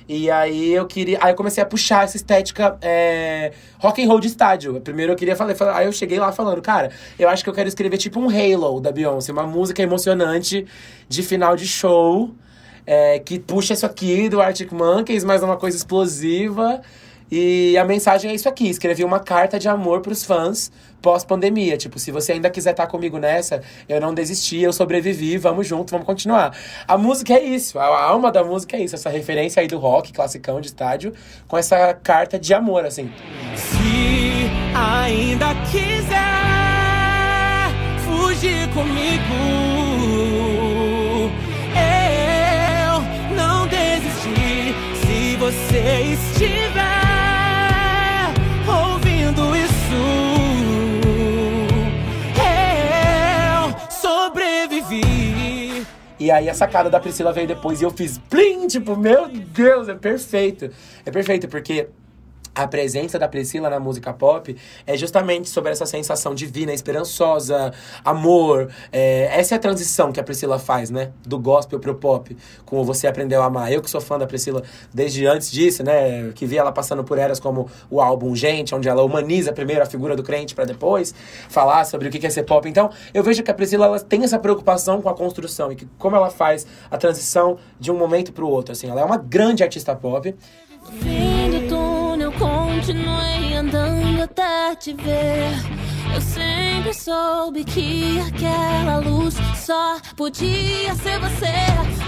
[0.07, 1.19] E aí eu queria.
[1.23, 4.79] Aí eu comecei a puxar essa estética é, rock and roll de estádio.
[4.83, 7.55] Primeiro eu queria falar, falar- aí eu cheguei lá falando, cara, eu acho que eu
[7.55, 10.67] quero escrever tipo um Halo da Beyoncé, uma música emocionante
[11.09, 12.35] de final de show
[12.91, 16.81] é, que puxa isso aqui do Arctic Monkeys, mas é uma coisa explosiva.
[17.31, 20.73] E a mensagem é isso aqui: escrevi uma carta de amor pros fãs
[21.03, 21.77] pós-pandemia.
[21.77, 25.91] Tipo, se você ainda quiser estar comigo nessa, eu não desisti, eu sobrevivi, vamos junto,
[25.91, 26.57] vamos continuar.
[26.89, 30.11] A música é isso, a alma da música é isso, essa referência aí do rock,
[30.11, 31.13] classicão de estádio,
[31.47, 33.13] com essa carta de amor, assim.
[33.55, 36.19] Se ainda quiser
[38.03, 39.68] fugir comigo,
[45.49, 46.85] você estiver
[48.69, 49.95] ouvindo isso,
[52.37, 55.87] eu sobrevivi.
[56.21, 59.89] E aí a sacada da Priscila veio depois e eu fiz plim, tipo, meu Deus,
[59.89, 60.71] é perfeito.
[61.07, 61.89] É perfeito, porque
[62.59, 67.73] a presença da Priscila na música pop é justamente sobre essa sensação divina, esperançosa,
[68.05, 68.69] amor.
[68.91, 71.13] É, essa é a transição que a Priscila faz, né?
[71.25, 73.73] Do gospel pro pop, com Você Aprendeu a Amar.
[73.73, 76.33] Eu que sou fã da Priscila desde antes disso, né?
[76.35, 79.87] Que vi ela passando por eras como o álbum Gente, onde ela humaniza primeiro a
[79.87, 81.15] figura do crente para depois
[81.49, 82.69] falar sobre o que é ser pop.
[82.69, 85.87] Então, eu vejo que a Priscila ela tem essa preocupação com a construção e que
[85.97, 88.89] como ela faz a transição de um momento pro outro, assim.
[88.89, 90.35] Ela é uma grande artista pop.
[90.89, 91.38] túnel,
[92.89, 95.53] continuei andando até te ver.
[96.15, 101.53] Eu sempre soube que aquela luz só podia ser você.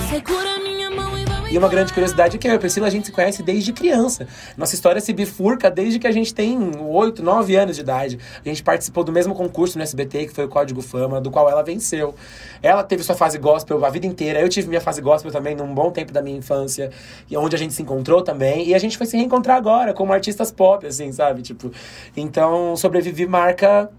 [0.08, 2.90] Segura minha mão e E uma grande curiosidade é que eu e a Priscila a
[2.90, 4.24] gente se conhece desde criança.
[4.56, 8.20] Nossa história se bifurca desde que a gente tem 8, 9 anos de idade.
[8.44, 11.50] A gente participou do mesmo concurso no SBT, que foi o Código Fama, do qual
[11.50, 12.14] ela venceu.
[12.62, 14.40] Ela teve sua fase gospel a vida inteira.
[14.40, 16.92] Eu tive minha fase gospel também num bom tempo da minha infância,
[17.28, 18.68] e onde a gente se encontrou também.
[18.68, 21.42] E a gente foi se reencontrar agora como artistas pop, assim, sabe?
[21.42, 21.72] Tipo,
[22.16, 23.90] então sobreviver marca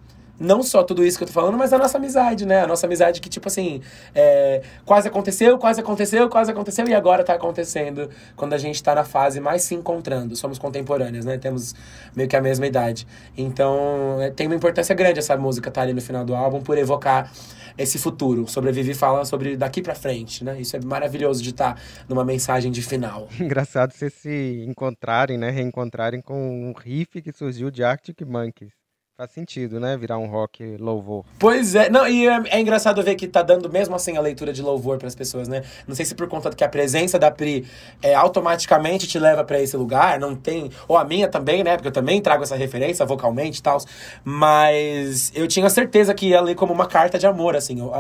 [0.42, 2.62] não só tudo isso que eu tô falando, mas a nossa amizade, né?
[2.62, 3.80] A nossa amizade que, tipo assim,
[4.14, 8.96] é, quase aconteceu, quase aconteceu, quase aconteceu e agora tá acontecendo quando a gente tá
[8.96, 10.36] na fase mais se encontrando.
[10.36, 11.38] Somos contemporâneas, né?
[11.38, 11.76] Temos
[12.16, 13.08] meio que a mesma idade.
[13.38, 16.76] Então, é, tem uma importância grande essa música tá ali no final do álbum por
[16.76, 17.32] evocar
[17.78, 18.48] esse futuro.
[18.48, 20.60] Sobrevive fala sobre daqui pra frente, né?
[20.60, 23.28] Isso é maravilhoso de estar numa mensagem de final.
[23.40, 25.52] Engraçado vocês se encontrarem, né?
[25.52, 28.81] Reencontrarem com um riff que surgiu de Arctic Monkeys.
[29.22, 29.96] Faz sentido, né?
[29.96, 31.24] Virar um rock louvor.
[31.38, 34.52] Pois é, não, e é, é engraçado ver que tá dando mesmo assim a leitura
[34.52, 35.62] de louvor pras pessoas, né?
[35.88, 37.64] Não sei se por conta que a presença da Pri
[38.02, 40.72] é, automaticamente te leva pra esse lugar, não tem.
[40.88, 41.76] Ou a minha também, né?
[41.76, 43.78] Porque eu também trago essa referência vocalmente e tal.
[44.24, 47.78] Mas eu tinha certeza que ia ler como uma carta de amor, assim.
[47.94, 47.96] A,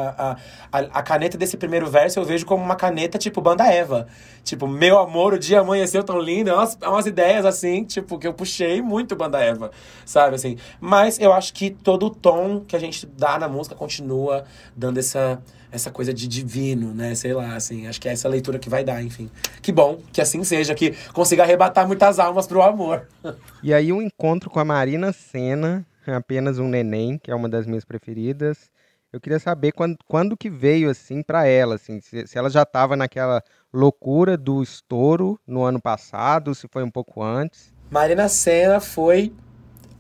[0.72, 4.08] a, a, a caneta desse primeiro verso eu vejo como uma caneta tipo Banda Eva.
[4.44, 6.50] Tipo, meu amor, o dia amanheceu tão lindo.
[6.50, 9.70] É umas, é umas ideias assim, tipo, que eu puxei muito Banda Eva,
[10.04, 10.34] sabe?
[10.34, 10.58] Assim.
[10.80, 14.46] Mas eu acho que todo o tom que a gente dá na música continua
[14.76, 17.16] dando essa, essa coisa de divino, né?
[17.16, 17.88] Sei lá, assim.
[17.88, 19.30] Acho que é essa leitura que vai dar, enfim.
[19.62, 23.08] Que bom que assim seja, que consiga arrebatar muitas almas pro amor.
[23.64, 27.66] E aí um encontro com a Marina Senna, apenas um neném, que é uma das
[27.66, 28.70] minhas preferidas.
[29.14, 32.64] Eu queria saber quando, quando que veio assim pra ela, assim, se, se ela já
[32.64, 33.44] estava naquela
[33.74, 37.74] loucura do estouro no ano passado, se foi um pouco antes.
[37.90, 39.34] Marina Senna foi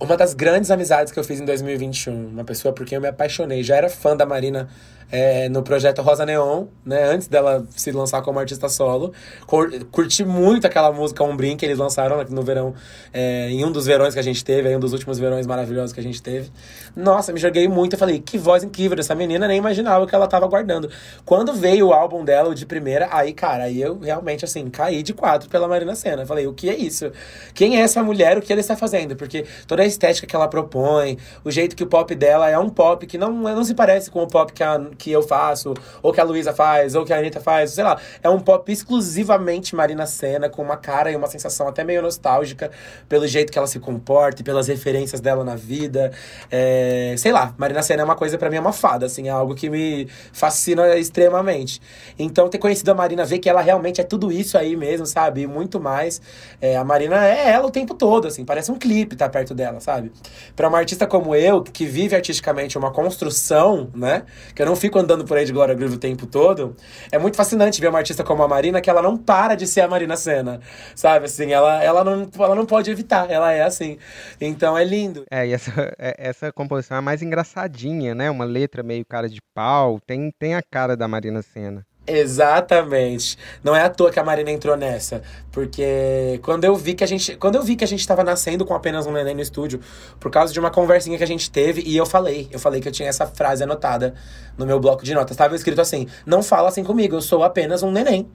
[0.01, 2.29] uma das grandes amizades que eu fiz em 2021.
[2.29, 3.63] Uma pessoa por quem eu me apaixonei.
[3.63, 4.67] Já era fã da Marina
[5.11, 7.03] é, no projeto Rosa Neon, né?
[7.03, 9.13] Antes dela se lançar como artista solo.
[9.45, 12.73] Cur- Curti muito aquela música Umbrim que eles lançaram no verão,
[13.13, 15.93] é, em um dos verões que a gente teve, aí um dos últimos verões maravilhosos
[15.93, 16.49] que a gente teve.
[16.95, 17.93] Nossa, me joguei muito.
[17.93, 20.89] Eu falei, que voz incrível dessa menina, nem imaginava o que ela tava guardando.
[21.25, 25.03] Quando veio o álbum dela, o de primeira, aí, cara, aí eu realmente, assim, caí
[25.03, 26.25] de quatro pela Marina Senna.
[26.25, 27.11] Falei, o que é isso?
[27.53, 28.37] Quem é essa mulher?
[28.37, 29.15] O que ela está fazendo?
[29.15, 32.69] Porque toda a estética que ela propõe, o jeito que o pop dela é um
[32.69, 36.13] pop que não, não se parece com o pop que, a, que eu faço, ou
[36.13, 37.99] que a Luísa faz, ou que a Anitta faz, sei lá.
[38.21, 42.69] É um pop exclusivamente Marina Senna, com uma cara e uma sensação até meio nostálgica,
[43.09, 46.11] pelo jeito que ela se comporta e pelas referências dela na vida.
[46.51, 49.31] É, sei lá, Marina Senna é uma coisa pra mim, é uma fada, assim, é
[49.31, 51.81] algo que me fascina extremamente.
[52.19, 55.41] Então, ter conhecido a Marina, ver que ela realmente é tudo isso aí mesmo, sabe?
[55.41, 56.21] E muito mais.
[56.61, 59.79] É, a Marina é ela o tempo todo, assim, parece um clipe estar perto dela,
[59.79, 60.11] sabe?
[60.55, 64.23] Pra uma artista como eu, que vive artisticamente uma construção, né?
[64.53, 66.75] Que eu não fico andando por aí de Glória Groove o tempo todo,
[67.11, 69.81] é muito fascinante ver uma artista como a Marina, que ela não para de ser
[69.81, 70.59] a Marina Senna,
[70.95, 71.25] sabe?
[71.25, 73.97] Assim, ela, ela, não, ela não pode evitar, ela é assim.
[74.39, 75.23] Então é lindo.
[75.31, 78.29] É, e essa, é- essa composição é mais engraçadinha, né?
[78.29, 81.85] Uma letra meio cara de pau, tem, tem a cara da Marina Senna.
[82.05, 83.37] Exatamente.
[83.63, 87.07] Não é à toa que a Marina entrou nessa, porque quando eu vi que a
[87.07, 89.79] gente, quando eu vi que a gente tava nascendo com apenas um neném no estúdio,
[90.19, 92.87] por causa de uma conversinha que a gente teve e eu falei, eu falei que
[92.87, 94.15] eu tinha essa frase anotada
[94.57, 97.83] no meu bloco de notas, tava escrito assim: "Não fala assim comigo, eu sou apenas
[97.83, 98.27] um neném".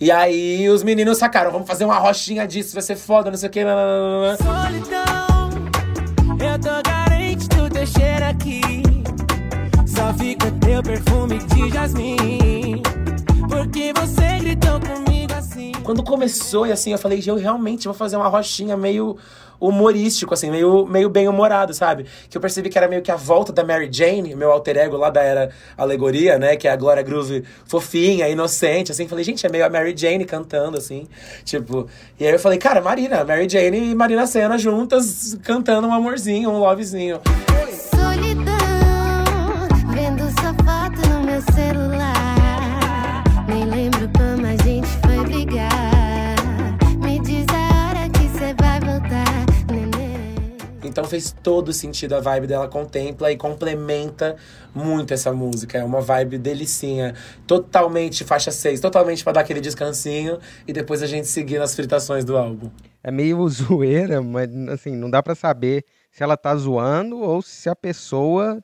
[0.00, 3.48] E aí os meninos sacaram, vamos fazer uma rochinha disso, vai ser foda, não sei
[3.48, 3.60] o que.
[4.42, 5.48] Solidão,
[6.40, 8.60] eu tô carente do teu cheiro aqui.
[9.86, 12.43] Só fica teu perfume de jasmim.
[13.74, 15.72] Porque você gritou comigo assim.
[15.82, 19.16] Quando começou, e assim, eu falei, eu realmente vou fazer uma rochinha meio
[19.60, 22.06] humorístico, assim, meio, meio bem humorado, sabe?
[22.30, 24.96] Que eu percebi que era meio que a volta da Mary Jane, meu alter ego
[24.96, 26.54] lá da era Alegoria, né?
[26.54, 29.08] Que é a Glória Groove fofinha, inocente, assim.
[29.08, 31.08] Falei, gente, é meio a Mary Jane cantando, assim.
[31.44, 31.88] Tipo,
[32.20, 36.48] e aí eu falei, cara, Marina, Mary Jane e Marina Senna juntas cantando um amorzinho,
[36.48, 37.20] um lovezinho.
[37.24, 37.93] Solidão,
[50.94, 54.36] Então fez todo sentido a vibe dela, contempla e complementa
[54.72, 55.76] muito essa música.
[55.76, 57.16] É uma vibe delicinha,
[57.48, 62.24] totalmente faixa 6, totalmente pra dar aquele descansinho e depois a gente seguir nas fritações
[62.24, 62.70] do álbum.
[63.02, 67.68] É meio zoeira, mas assim, não dá pra saber se ela tá zoando ou se
[67.68, 68.62] a pessoa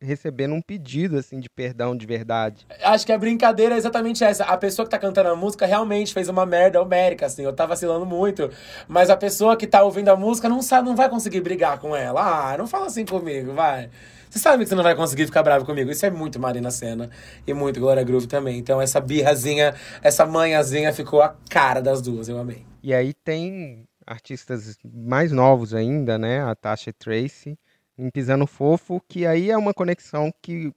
[0.00, 2.66] recebendo um pedido assim de perdão de verdade.
[2.82, 4.44] Acho que a brincadeira é exatamente essa.
[4.44, 7.42] A pessoa que tá cantando a música realmente fez uma merda homérica, assim.
[7.42, 8.50] Eu tava vacilando muito.
[8.88, 11.94] Mas a pessoa que tá ouvindo a música não sabe, não vai conseguir brigar com
[11.94, 12.52] ela.
[12.52, 13.90] Ah, não fala assim comigo, vai.
[14.30, 15.90] Você sabe que você não vai conseguir ficar bravo comigo.
[15.90, 17.10] Isso é muito Marina Senna
[17.46, 18.58] e muito Glória Groove também.
[18.58, 22.28] Então essa birrazinha, essa manhãzinha ficou a cara das duas.
[22.28, 22.64] Eu amei.
[22.82, 26.42] E aí tem artistas mais novos ainda, né?
[26.42, 27.58] A Tasha e Tracy
[27.98, 30.72] em Pisando Fofo, que aí é uma conexão que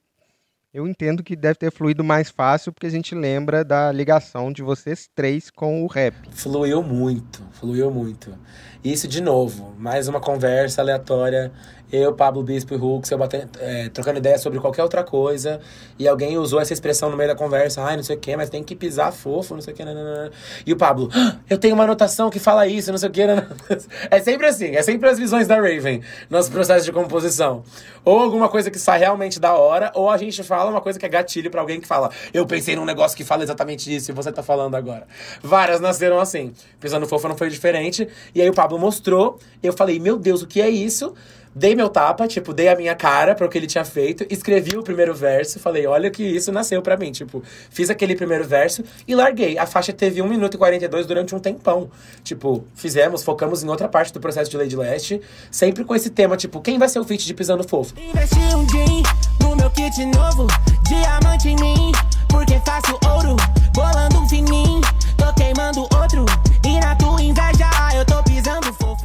[0.76, 4.62] eu entendo que deve ter fluído mais fácil, porque a gente lembra da ligação de
[4.62, 6.14] vocês três com o rap.
[6.32, 8.36] Fluiu muito, fluiu muito.
[8.84, 11.50] Isso de novo, mais uma conversa aleatória.
[11.92, 15.60] Eu, Pablo Bispo e Hulk, eu bate- é, trocando ideia sobre qualquer outra coisa.
[15.98, 17.82] E alguém usou essa expressão no meio da conversa.
[17.82, 19.84] Ai, não sei o que, mas tem que pisar fofo, não sei o que.
[19.84, 20.30] Nananana.
[20.66, 23.22] E o Pablo, "Ah, eu tenho uma anotação que fala isso, não sei o que.
[24.10, 27.62] É sempre assim, é sempre as visões da Raven nosso processo de composição.
[28.04, 31.06] Ou alguma coisa que sai realmente da hora, ou a gente fala uma coisa que
[31.06, 34.14] é gatilho pra alguém que fala, eu pensei num negócio que fala exatamente isso e
[34.14, 35.06] você tá falando agora.
[35.42, 36.52] Várias nasceram assim.
[36.80, 38.08] Pisando fofo não foi diferente.
[38.34, 41.14] E aí o Pablo mostrou, eu falei, meu Deus, o que é isso?
[41.58, 44.76] Dei meu tapa, tipo, dei a minha cara para o que ele tinha feito, escrevi
[44.76, 48.84] o primeiro verso, falei, olha que isso nasceu pra mim, tipo, fiz aquele primeiro verso
[49.08, 49.56] e larguei.
[49.56, 51.88] A faixa teve 1 minuto e 42 durante um tempão.
[52.22, 55.18] Tipo, fizemos, focamos em outra parte do processo de Lady Leste,
[55.50, 57.94] sempre com esse tema, tipo, quem vai ser o feat de Pisando Fofo?
[57.98, 59.02] Investi um din
[59.40, 60.46] no meu kit novo,
[60.86, 61.90] diamante em mim,
[62.28, 63.34] porque faço ouro,
[63.72, 64.82] bolando um fininho,
[65.16, 66.26] tô queimando outro,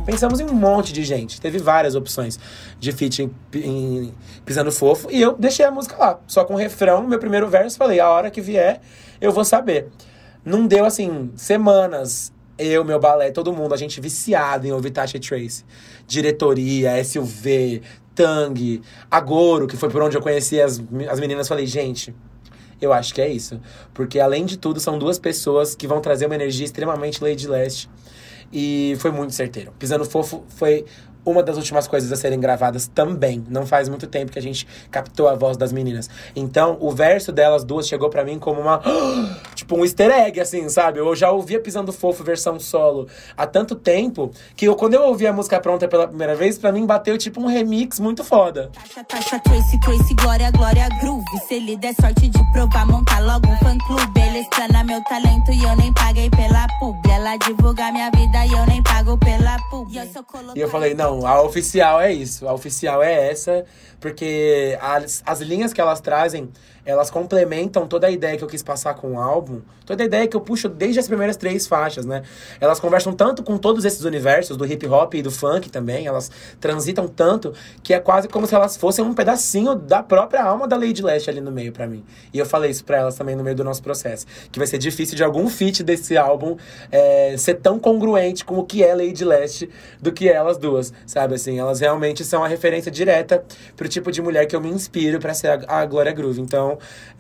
[0.06, 1.40] Pensamos em um monte de gente.
[1.40, 2.40] Teve várias opções
[2.80, 4.14] de feat em, em
[4.46, 5.10] Pisando Fofo.
[5.12, 6.20] E eu deixei a música lá.
[6.28, 8.82] Só com o refrão, meu primeiro verso, falei, a hora que vier,
[9.20, 9.88] eu vou saber.
[10.44, 12.34] Não deu, assim, semanas.
[12.58, 15.64] Eu, meu balé, todo mundo, a gente viciado em ouvir Tasha Trace.
[16.08, 17.82] Diretoria, SUV,
[18.14, 21.48] Tang, Agoro, que foi por onde eu conheci as, as meninas.
[21.48, 22.14] Falei, gente,
[22.82, 23.60] eu acho que é isso.
[23.94, 27.90] Porque, além de tudo, são duas pessoas que vão trazer uma energia extremamente Lady Leste.
[28.52, 29.72] E foi muito certeiro.
[29.80, 30.86] Pisando Fofo foi
[31.26, 33.44] uma das últimas coisas a serem gravadas também.
[33.50, 36.10] Não faz muito tempo que a gente captou a voz das meninas.
[36.36, 38.82] Então, o verso delas duas chegou pra mim como uma.
[39.56, 41.00] Tipo, um easter egg, assim, sabe?
[41.00, 43.08] Eu já ouvia Pisando Fofo versão solo
[43.38, 46.72] há tanto tempo que eu, quando eu ouvi a música pronta pela primeira vez, pra
[46.72, 48.72] mim bateu tipo um remix muito foda.
[48.74, 51.24] Tasha, Tasha, Tracy, Tracy, Glória, Glória, Groove.
[51.48, 54.20] Se ele der sorte de provar, montar logo um fã-clube.
[54.20, 56.96] Ele explana meu talento e eu nem paguei pela pub.
[57.10, 59.88] Ela divulga minha vida e eu nem pago pela pub.
[59.92, 62.48] E eu sou E eu falei, não, a oficial é isso.
[62.48, 63.66] A oficial é essa,
[64.00, 66.50] porque as, as linhas que elas trazem,
[66.86, 69.62] elas complementam toda a ideia que eu quis passar com o álbum.
[69.86, 72.24] Toda a ideia que eu puxo desde as primeiras três faixas, né?
[72.60, 76.08] Elas conversam tanto com todos esses universos, do hip hop e do funk também.
[76.08, 80.68] Elas transitam tanto que é quase como se elas fossem um pedacinho da própria alma
[80.68, 82.04] da Lady Leste ali no meio pra mim.
[82.34, 84.26] E eu falei isso pra elas também no meio do nosso processo.
[84.52, 86.58] Que vai ser difícil de algum feat desse álbum
[86.92, 89.70] é, ser tão congruente com o que é Lady Leste
[90.02, 91.36] do que elas duas, sabe?
[91.36, 93.44] Assim, elas realmente são a referência direta
[93.76, 96.40] pro tipo de mulher que eu me inspiro pra ser a, a Glória Groove.
[96.42, 96.71] Então,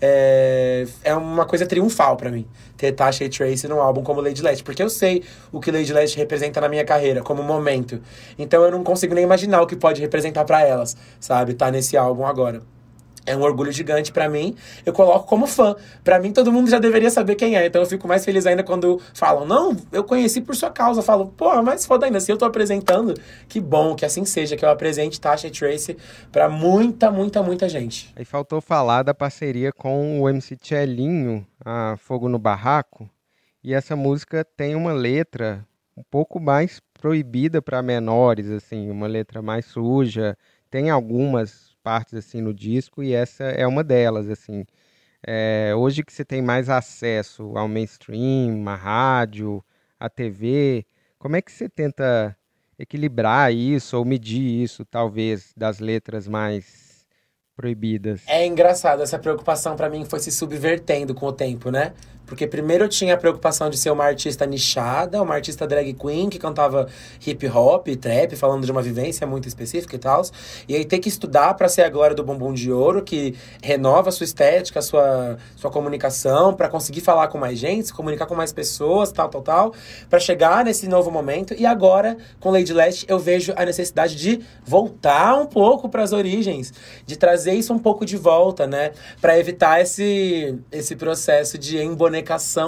[0.01, 2.45] é, é uma coisa triunfal pra mim
[2.77, 5.93] ter Tasha e Tracy num álbum como Lady Leste, porque eu sei o que Lady
[5.93, 8.01] Leste representa na minha carreira como momento.
[8.39, 11.53] Então eu não consigo nem imaginar o que pode representar pra elas, sabe?
[11.53, 12.61] Tá nesse álbum agora.
[13.25, 14.55] É um orgulho gigante pra mim.
[14.85, 15.75] Eu coloco como fã.
[16.03, 17.65] Pra mim, todo mundo já deveria saber quem é.
[17.65, 20.99] Então eu fico mais feliz ainda quando falam, não, eu conheci por sua causa.
[20.99, 23.13] Eu falo, pô, mas foda ainda, se eu tô apresentando,
[23.47, 25.97] que bom, que assim seja, que eu apresente Tasha e Tracy
[26.31, 28.11] pra muita, muita, muita gente.
[28.15, 33.09] Aí faltou falar da parceria com o MC Tchelinho, a Fogo no Barraco.
[33.63, 35.63] E essa música tem uma letra
[35.95, 40.35] um pouco mais proibida para menores, assim, uma letra mais suja.
[40.69, 44.65] Tem algumas partes assim no disco e essa é uma delas, assim.
[45.25, 49.63] É, hoje que você tem mais acesso ao mainstream, à rádio,
[49.99, 50.85] à TV,
[51.19, 52.35] como é que você tenta
[52.79, 57.05] equilibrar isso ou medir isso, talvez, das letras mais
[57.55, 58.23] proibidas?
[58.27, 61.93] É engraçado, essa preocupação pra mim foi se subvertendo com o tempo, né?
[62.31, 66.29] Porque primeiro eu tinha a preocupação de ser uma artista nichada, uma artista drag queen
[66.29, 66.87] que cantava
[67.27, 70.21] hip hop, trap, falando de uma vivência muito específica e tal.
[70.65, 74.11] E aí ter que estudar pra ser a glória do bumbum de ouro, que renova
[74.11, 78.53] sua estética, sua, sua comunicação, pra conseguir falar com mais gente, se comunicar com mais
[78.53, 79.73] pessoas, tal, tal, tal,
[80.09, 81.53] Pra chegar nesse novo momento.
[81.53, 86.71] E agora, com Lady Leste, eu vejo a necessidade de voltar um pouco pras origens,
[87.05, 88.93] de trazer isso um pouco de volta, né?
[89.19, 91.77] Pra evitar esse, esse processo de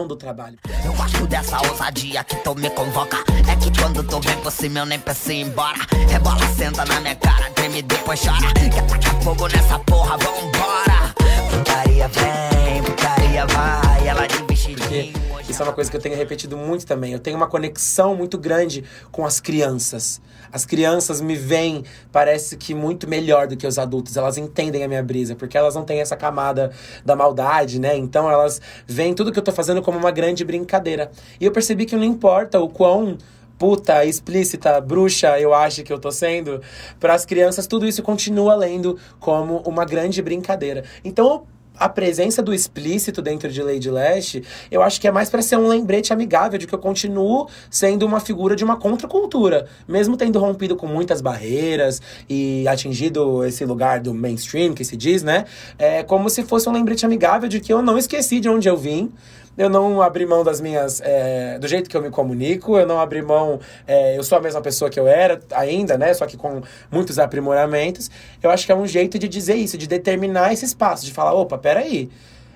[0.08, 0.58] do trabalho.
[0.84, 3.18] Eu gosto dessa ousadia que tu me convoca.
[3.48, 5.78] É que quando tu vem por cima eu nem penso em ir embora.
[6.10, 8.52] Rebola, senta na minha cara, treme depois chora.
[8.54, 11.14] Quer tacar fogo nessa porra, vambora.
[11.52, 14.08] Putaria vem, putaria vai.
[14.08, 15.14] Ela de vestidinho.
[15.48, 17.12] Isso é uma coisa que eu tenho repetido muito também.
[17.12, 20.22] Eu tenho uma conexão muito grande com as crianças.
[20.52, 24.16] As crianças me veem, parece que muito melhor do que os adultos.
[24.16, 26.72] Elas entendem a minha brisa, porque elas não têm essa camada
[27.04, 27.98] da maldade, né?
[27.98, 31.12] Então elas veem tudo que eu tô fazendo como uma grande brincadeira.
[31.40, 33.18] E eu percebi que não importa o quão
[33.58, 36.62] puta, explícita, bruxa, eu acho que eu tô sendo,
[37.00, 40.84] para as crianças tudo isso continua lendo como uma grande brincadeira.
[41.06, 41.46] Então,
[41.84, 44.38] a presença do explícito dentro de Lady Lash,
[44.72, 48.06] eu acho que é mais para ser um lembrete amigável de que eu continuo sendo
[48.06, 54.00] uma figura de uma contracultura, mesmo tendo rompido com muitas barreiras e atingido esse lugar
[54.00, 55.44] do mainstream que se diz, né?
[55.78, 58.78] É como se fosse um lembrete amigável de que eu não esqueci de onde eu
[58.78, 59.12] vim,
[59.58, 61.02] eu não abri mão das minhas.
[61.02, 63.60] é, do jeito que eu me comunico, eu não abri mão.
[63.88, 66.14] é, eu sou a mesma pessoa que eu era ainda, né?
[66.14, 68.10] Só que com muitos aprimoramentos.
[68.42, 71.34] Eu acho que é um jeito de dizer isso, de determinar esse espaço, de falar:
[71.34, 72.10] opa, peraí.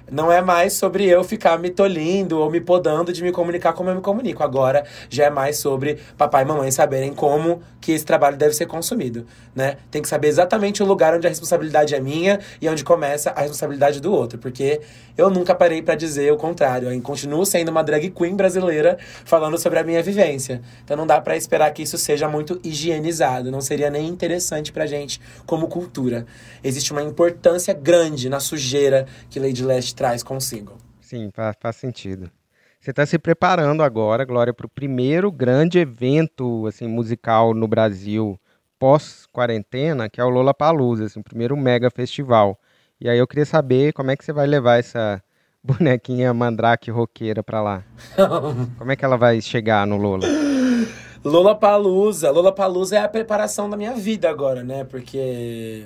[0.10, 3.90] Não é mais sobre eu ficar me tolindo ou me podando de me comunicar como
[3.90, 4.42] eu me comunico.
[4.42, 8.66] Agora já é mais sobre papai e mamãe saberem como que esse trabalho deve ser
[8.66, 9.78] consumido, né?
[9.92, 13.42] Tem que saber exatamente o lugar onde a responsabilidade é minha e onde começa a
[13.42, 14.82] responsabilidade do outro, porque
[15.18, 16.92] eu nunca parei pra dizer o contrário.
[16.92, 20.62] Eu continuo sendo uma drag queen brasileira falando sobre a minha vivência.
[20.84, 24.86] Então não dá pra esperar que isso seja muito higienizado, não seria nem interessante pra
[24.86, 26.26] gente como cultura.
[26.64, 30.78] Existe uma importância grande na sujeira que Lady Leste traz consigo.
[31.02, 32.30] Sim, fa- faz sentido.
[32.80, 38.40] Você está se preparando agora, Glória, para o primeiro grande evento assim, musical no Brasil
[38.80, 42.58] pós-quarentena, que é o Lollapalooza, assim, o primeiro mega festival.
[43.02, 45.22] E aí eu queria saber como é que você vai levar essa
[45.64, 47.84] bonequinha mandrake roqueira para lá.
[48.78, 50.24] Como é que ela vai chegar no Lola?
[51.24, 52.32] Lola Palusa.
[52.32, 54.84] Lola Palusa é a preparação da minha vida agora, né?
[54.86, 55.86] Porque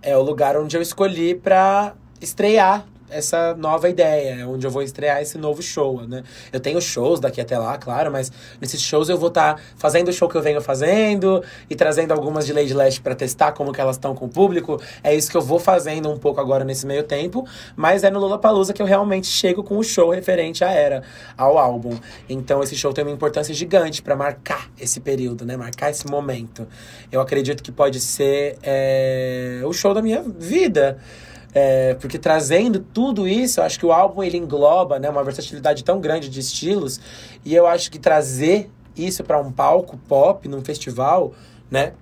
[0.00, 4.82] é o lugar onde eu escolhi pra estrear essa nova ideia, é onde eu vou
[4.82, 6.22] estrear esse novo show, né?
[6.52, 10.12] Eu tenho shows daqui até lá, claro, mas nesses shows eu vou estar fazendo o
[10.12, 13.80] show que eu venho fazendo e trazendo algumas de Lady Lash pra testar como que
[13.80, 14.80] elas estão com o público.
[15.02, 17.46] É isso que eu vou fazendo um pouco agora nesse meio tempo,
[17.76, 21.02] mas é no Lollapalooza que eu realmente chego com o show referente à era,
[21.36, 21.96] ao álbum.
[22.28, 25.56] Então esse show tem uma importância gigante pra marcar esse período, né?
[25.56, 26.66] Marcar esse momento.
[27.10, 30.98] Eu acredito que pode ser é, o show da minha vida.
[31.54, 35.84] É, porque trazendo tudo isso, eu acho que o álbum ele engloba né, uma versatilidade
[35.84, 36.98] tão grande de estilos.
[37.44, 41.32] E eu acho que trazer isso para um palco pop, num festival,
[41.70, 41.92] né?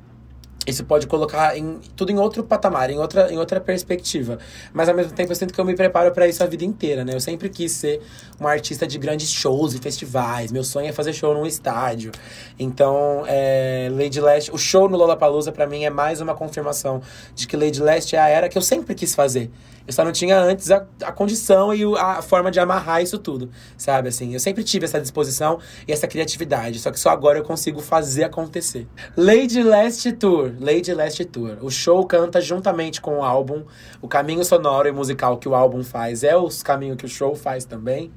[0.66, 4.38] Isso pode colocar em, tudo em outro patamar, em outra, em outra perspectiva.
[4.74, 7.02] Mas ao mesmo tempo eu sinto que eu me preparo para isso a vida inteira,
[7.02, 7.14] né?
[7.14, 8.02] Eu sempre quis ser
[8.38, 10.52] um artista de grandes shows e festivais.
[10.52, 12.12] Meu sonho é fazer show num estádio.
[12.58, 17.00] Então, é, Lady Leste, o show no Lollapalooza para mim é mais uma confirmação
[17.34, 19.50] de que Lady Leste é a era que eu sempre quis fazer.
[19.86, 23.50] Eu só não tinha antes a, a condição e a forma de amarrar isso tudo,
[23.76, 24.08] sabe?
[24.08, 27.80] Assim, eu sempre tive essa disposição e essa criatividade, só que só agora eu consigo
[27.80, 28.86] fazer acontecer.
[29.16, 31.58] Lady Last Tour, Lady Last Tour.
[31.60, 33.64] O show canta juntamente com o álbum.
[34.00, 37.34] O caminho sonoro e musical que o álbum faz é o caminho que o show
[37.34, 38.12] faz também.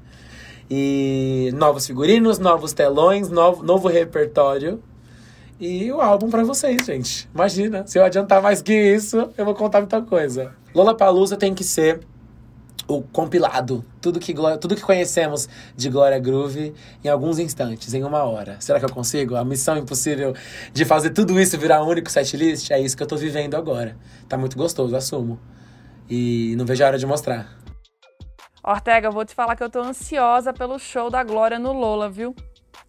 [0.69, 4.81] E novos figurinos, novos telões, novo, novo repertório.
[5.59, 7.29] E o álbum pra vocês, gente.
[7.33, 10.53] Imagina, se eu adiantar mais que isso, eu vou contar muita coisa.
[10.73, 11.99] Lollapalooza tem que ser
[12.87, 13.83] o compilado.
[14.01, 18.57] Tudo que, tudo que conhecemos de Glória Groove em alguns instantes, em uma hora.
[18.59, 19.35] Será que eu consigo?
[19.35, 20.35] A missão impossível
[20.73, 23.97] de fazer tudo isso virar um único setlist é isso que eu tô vivendo agora.
[24.27, 25.39] Tá muito gostoso, assumo.
[26.09, 27.57] E não vejo a hora de mostrar.
[28.63, 32.09] Ortega, eu vou te falar que eu tô ansiosa pelo show da Glória no Lola,
[32.09, 32.35] viu?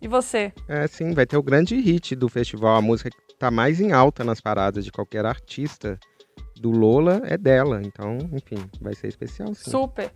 [0.01, 0.53] E você?
[0.68, 3.93] É, sim, vai ter o grande hit do festival, a música que tá mais em
[3.93, 5.99] alta nas paradas de qualquer artista
[6.65, 7.83] do Lola é dela.
[7.85, 9.71] Então, enfim, vai ser especial sim.
[9.71, 10.11] Super.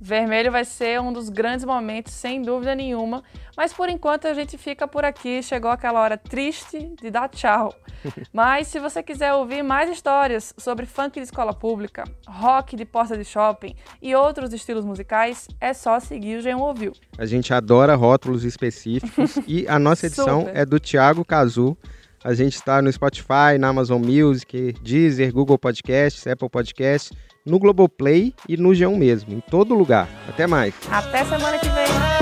[0.00, 3.24] Vermelho vai ser um dos grandes momentos, sem dúvida nenhuma.
[3.56, 5.42] Mas por enquanto a gente fica por aqui.
[5.42, 7.74] Chegou aquela hora triste de dar tchau.
[8.32, 13.18] Mas se você quiser ouvir mais histórias sobre funk de escola pública, rock de porta
[13.18, 16.92] de shopping e outros estilos musicais, é só seguir o G1 Ouviu.
[17.18, 20.56] A gente adora rótulos específicos e a nossa edição Super.
[20.56, 21.76] é do Thiago Cazu.
[22.24, 27.12] A gente está no Spotify, na Amazon Music, Deezer, Google Podcasts, Apple Podcasts,
[27.46, 30.08] no Globoplay e no G1 mesmo, em todo lugar.
[30.28, 30.74] Até mais.
[30.90, 32.17] Até semana que vem.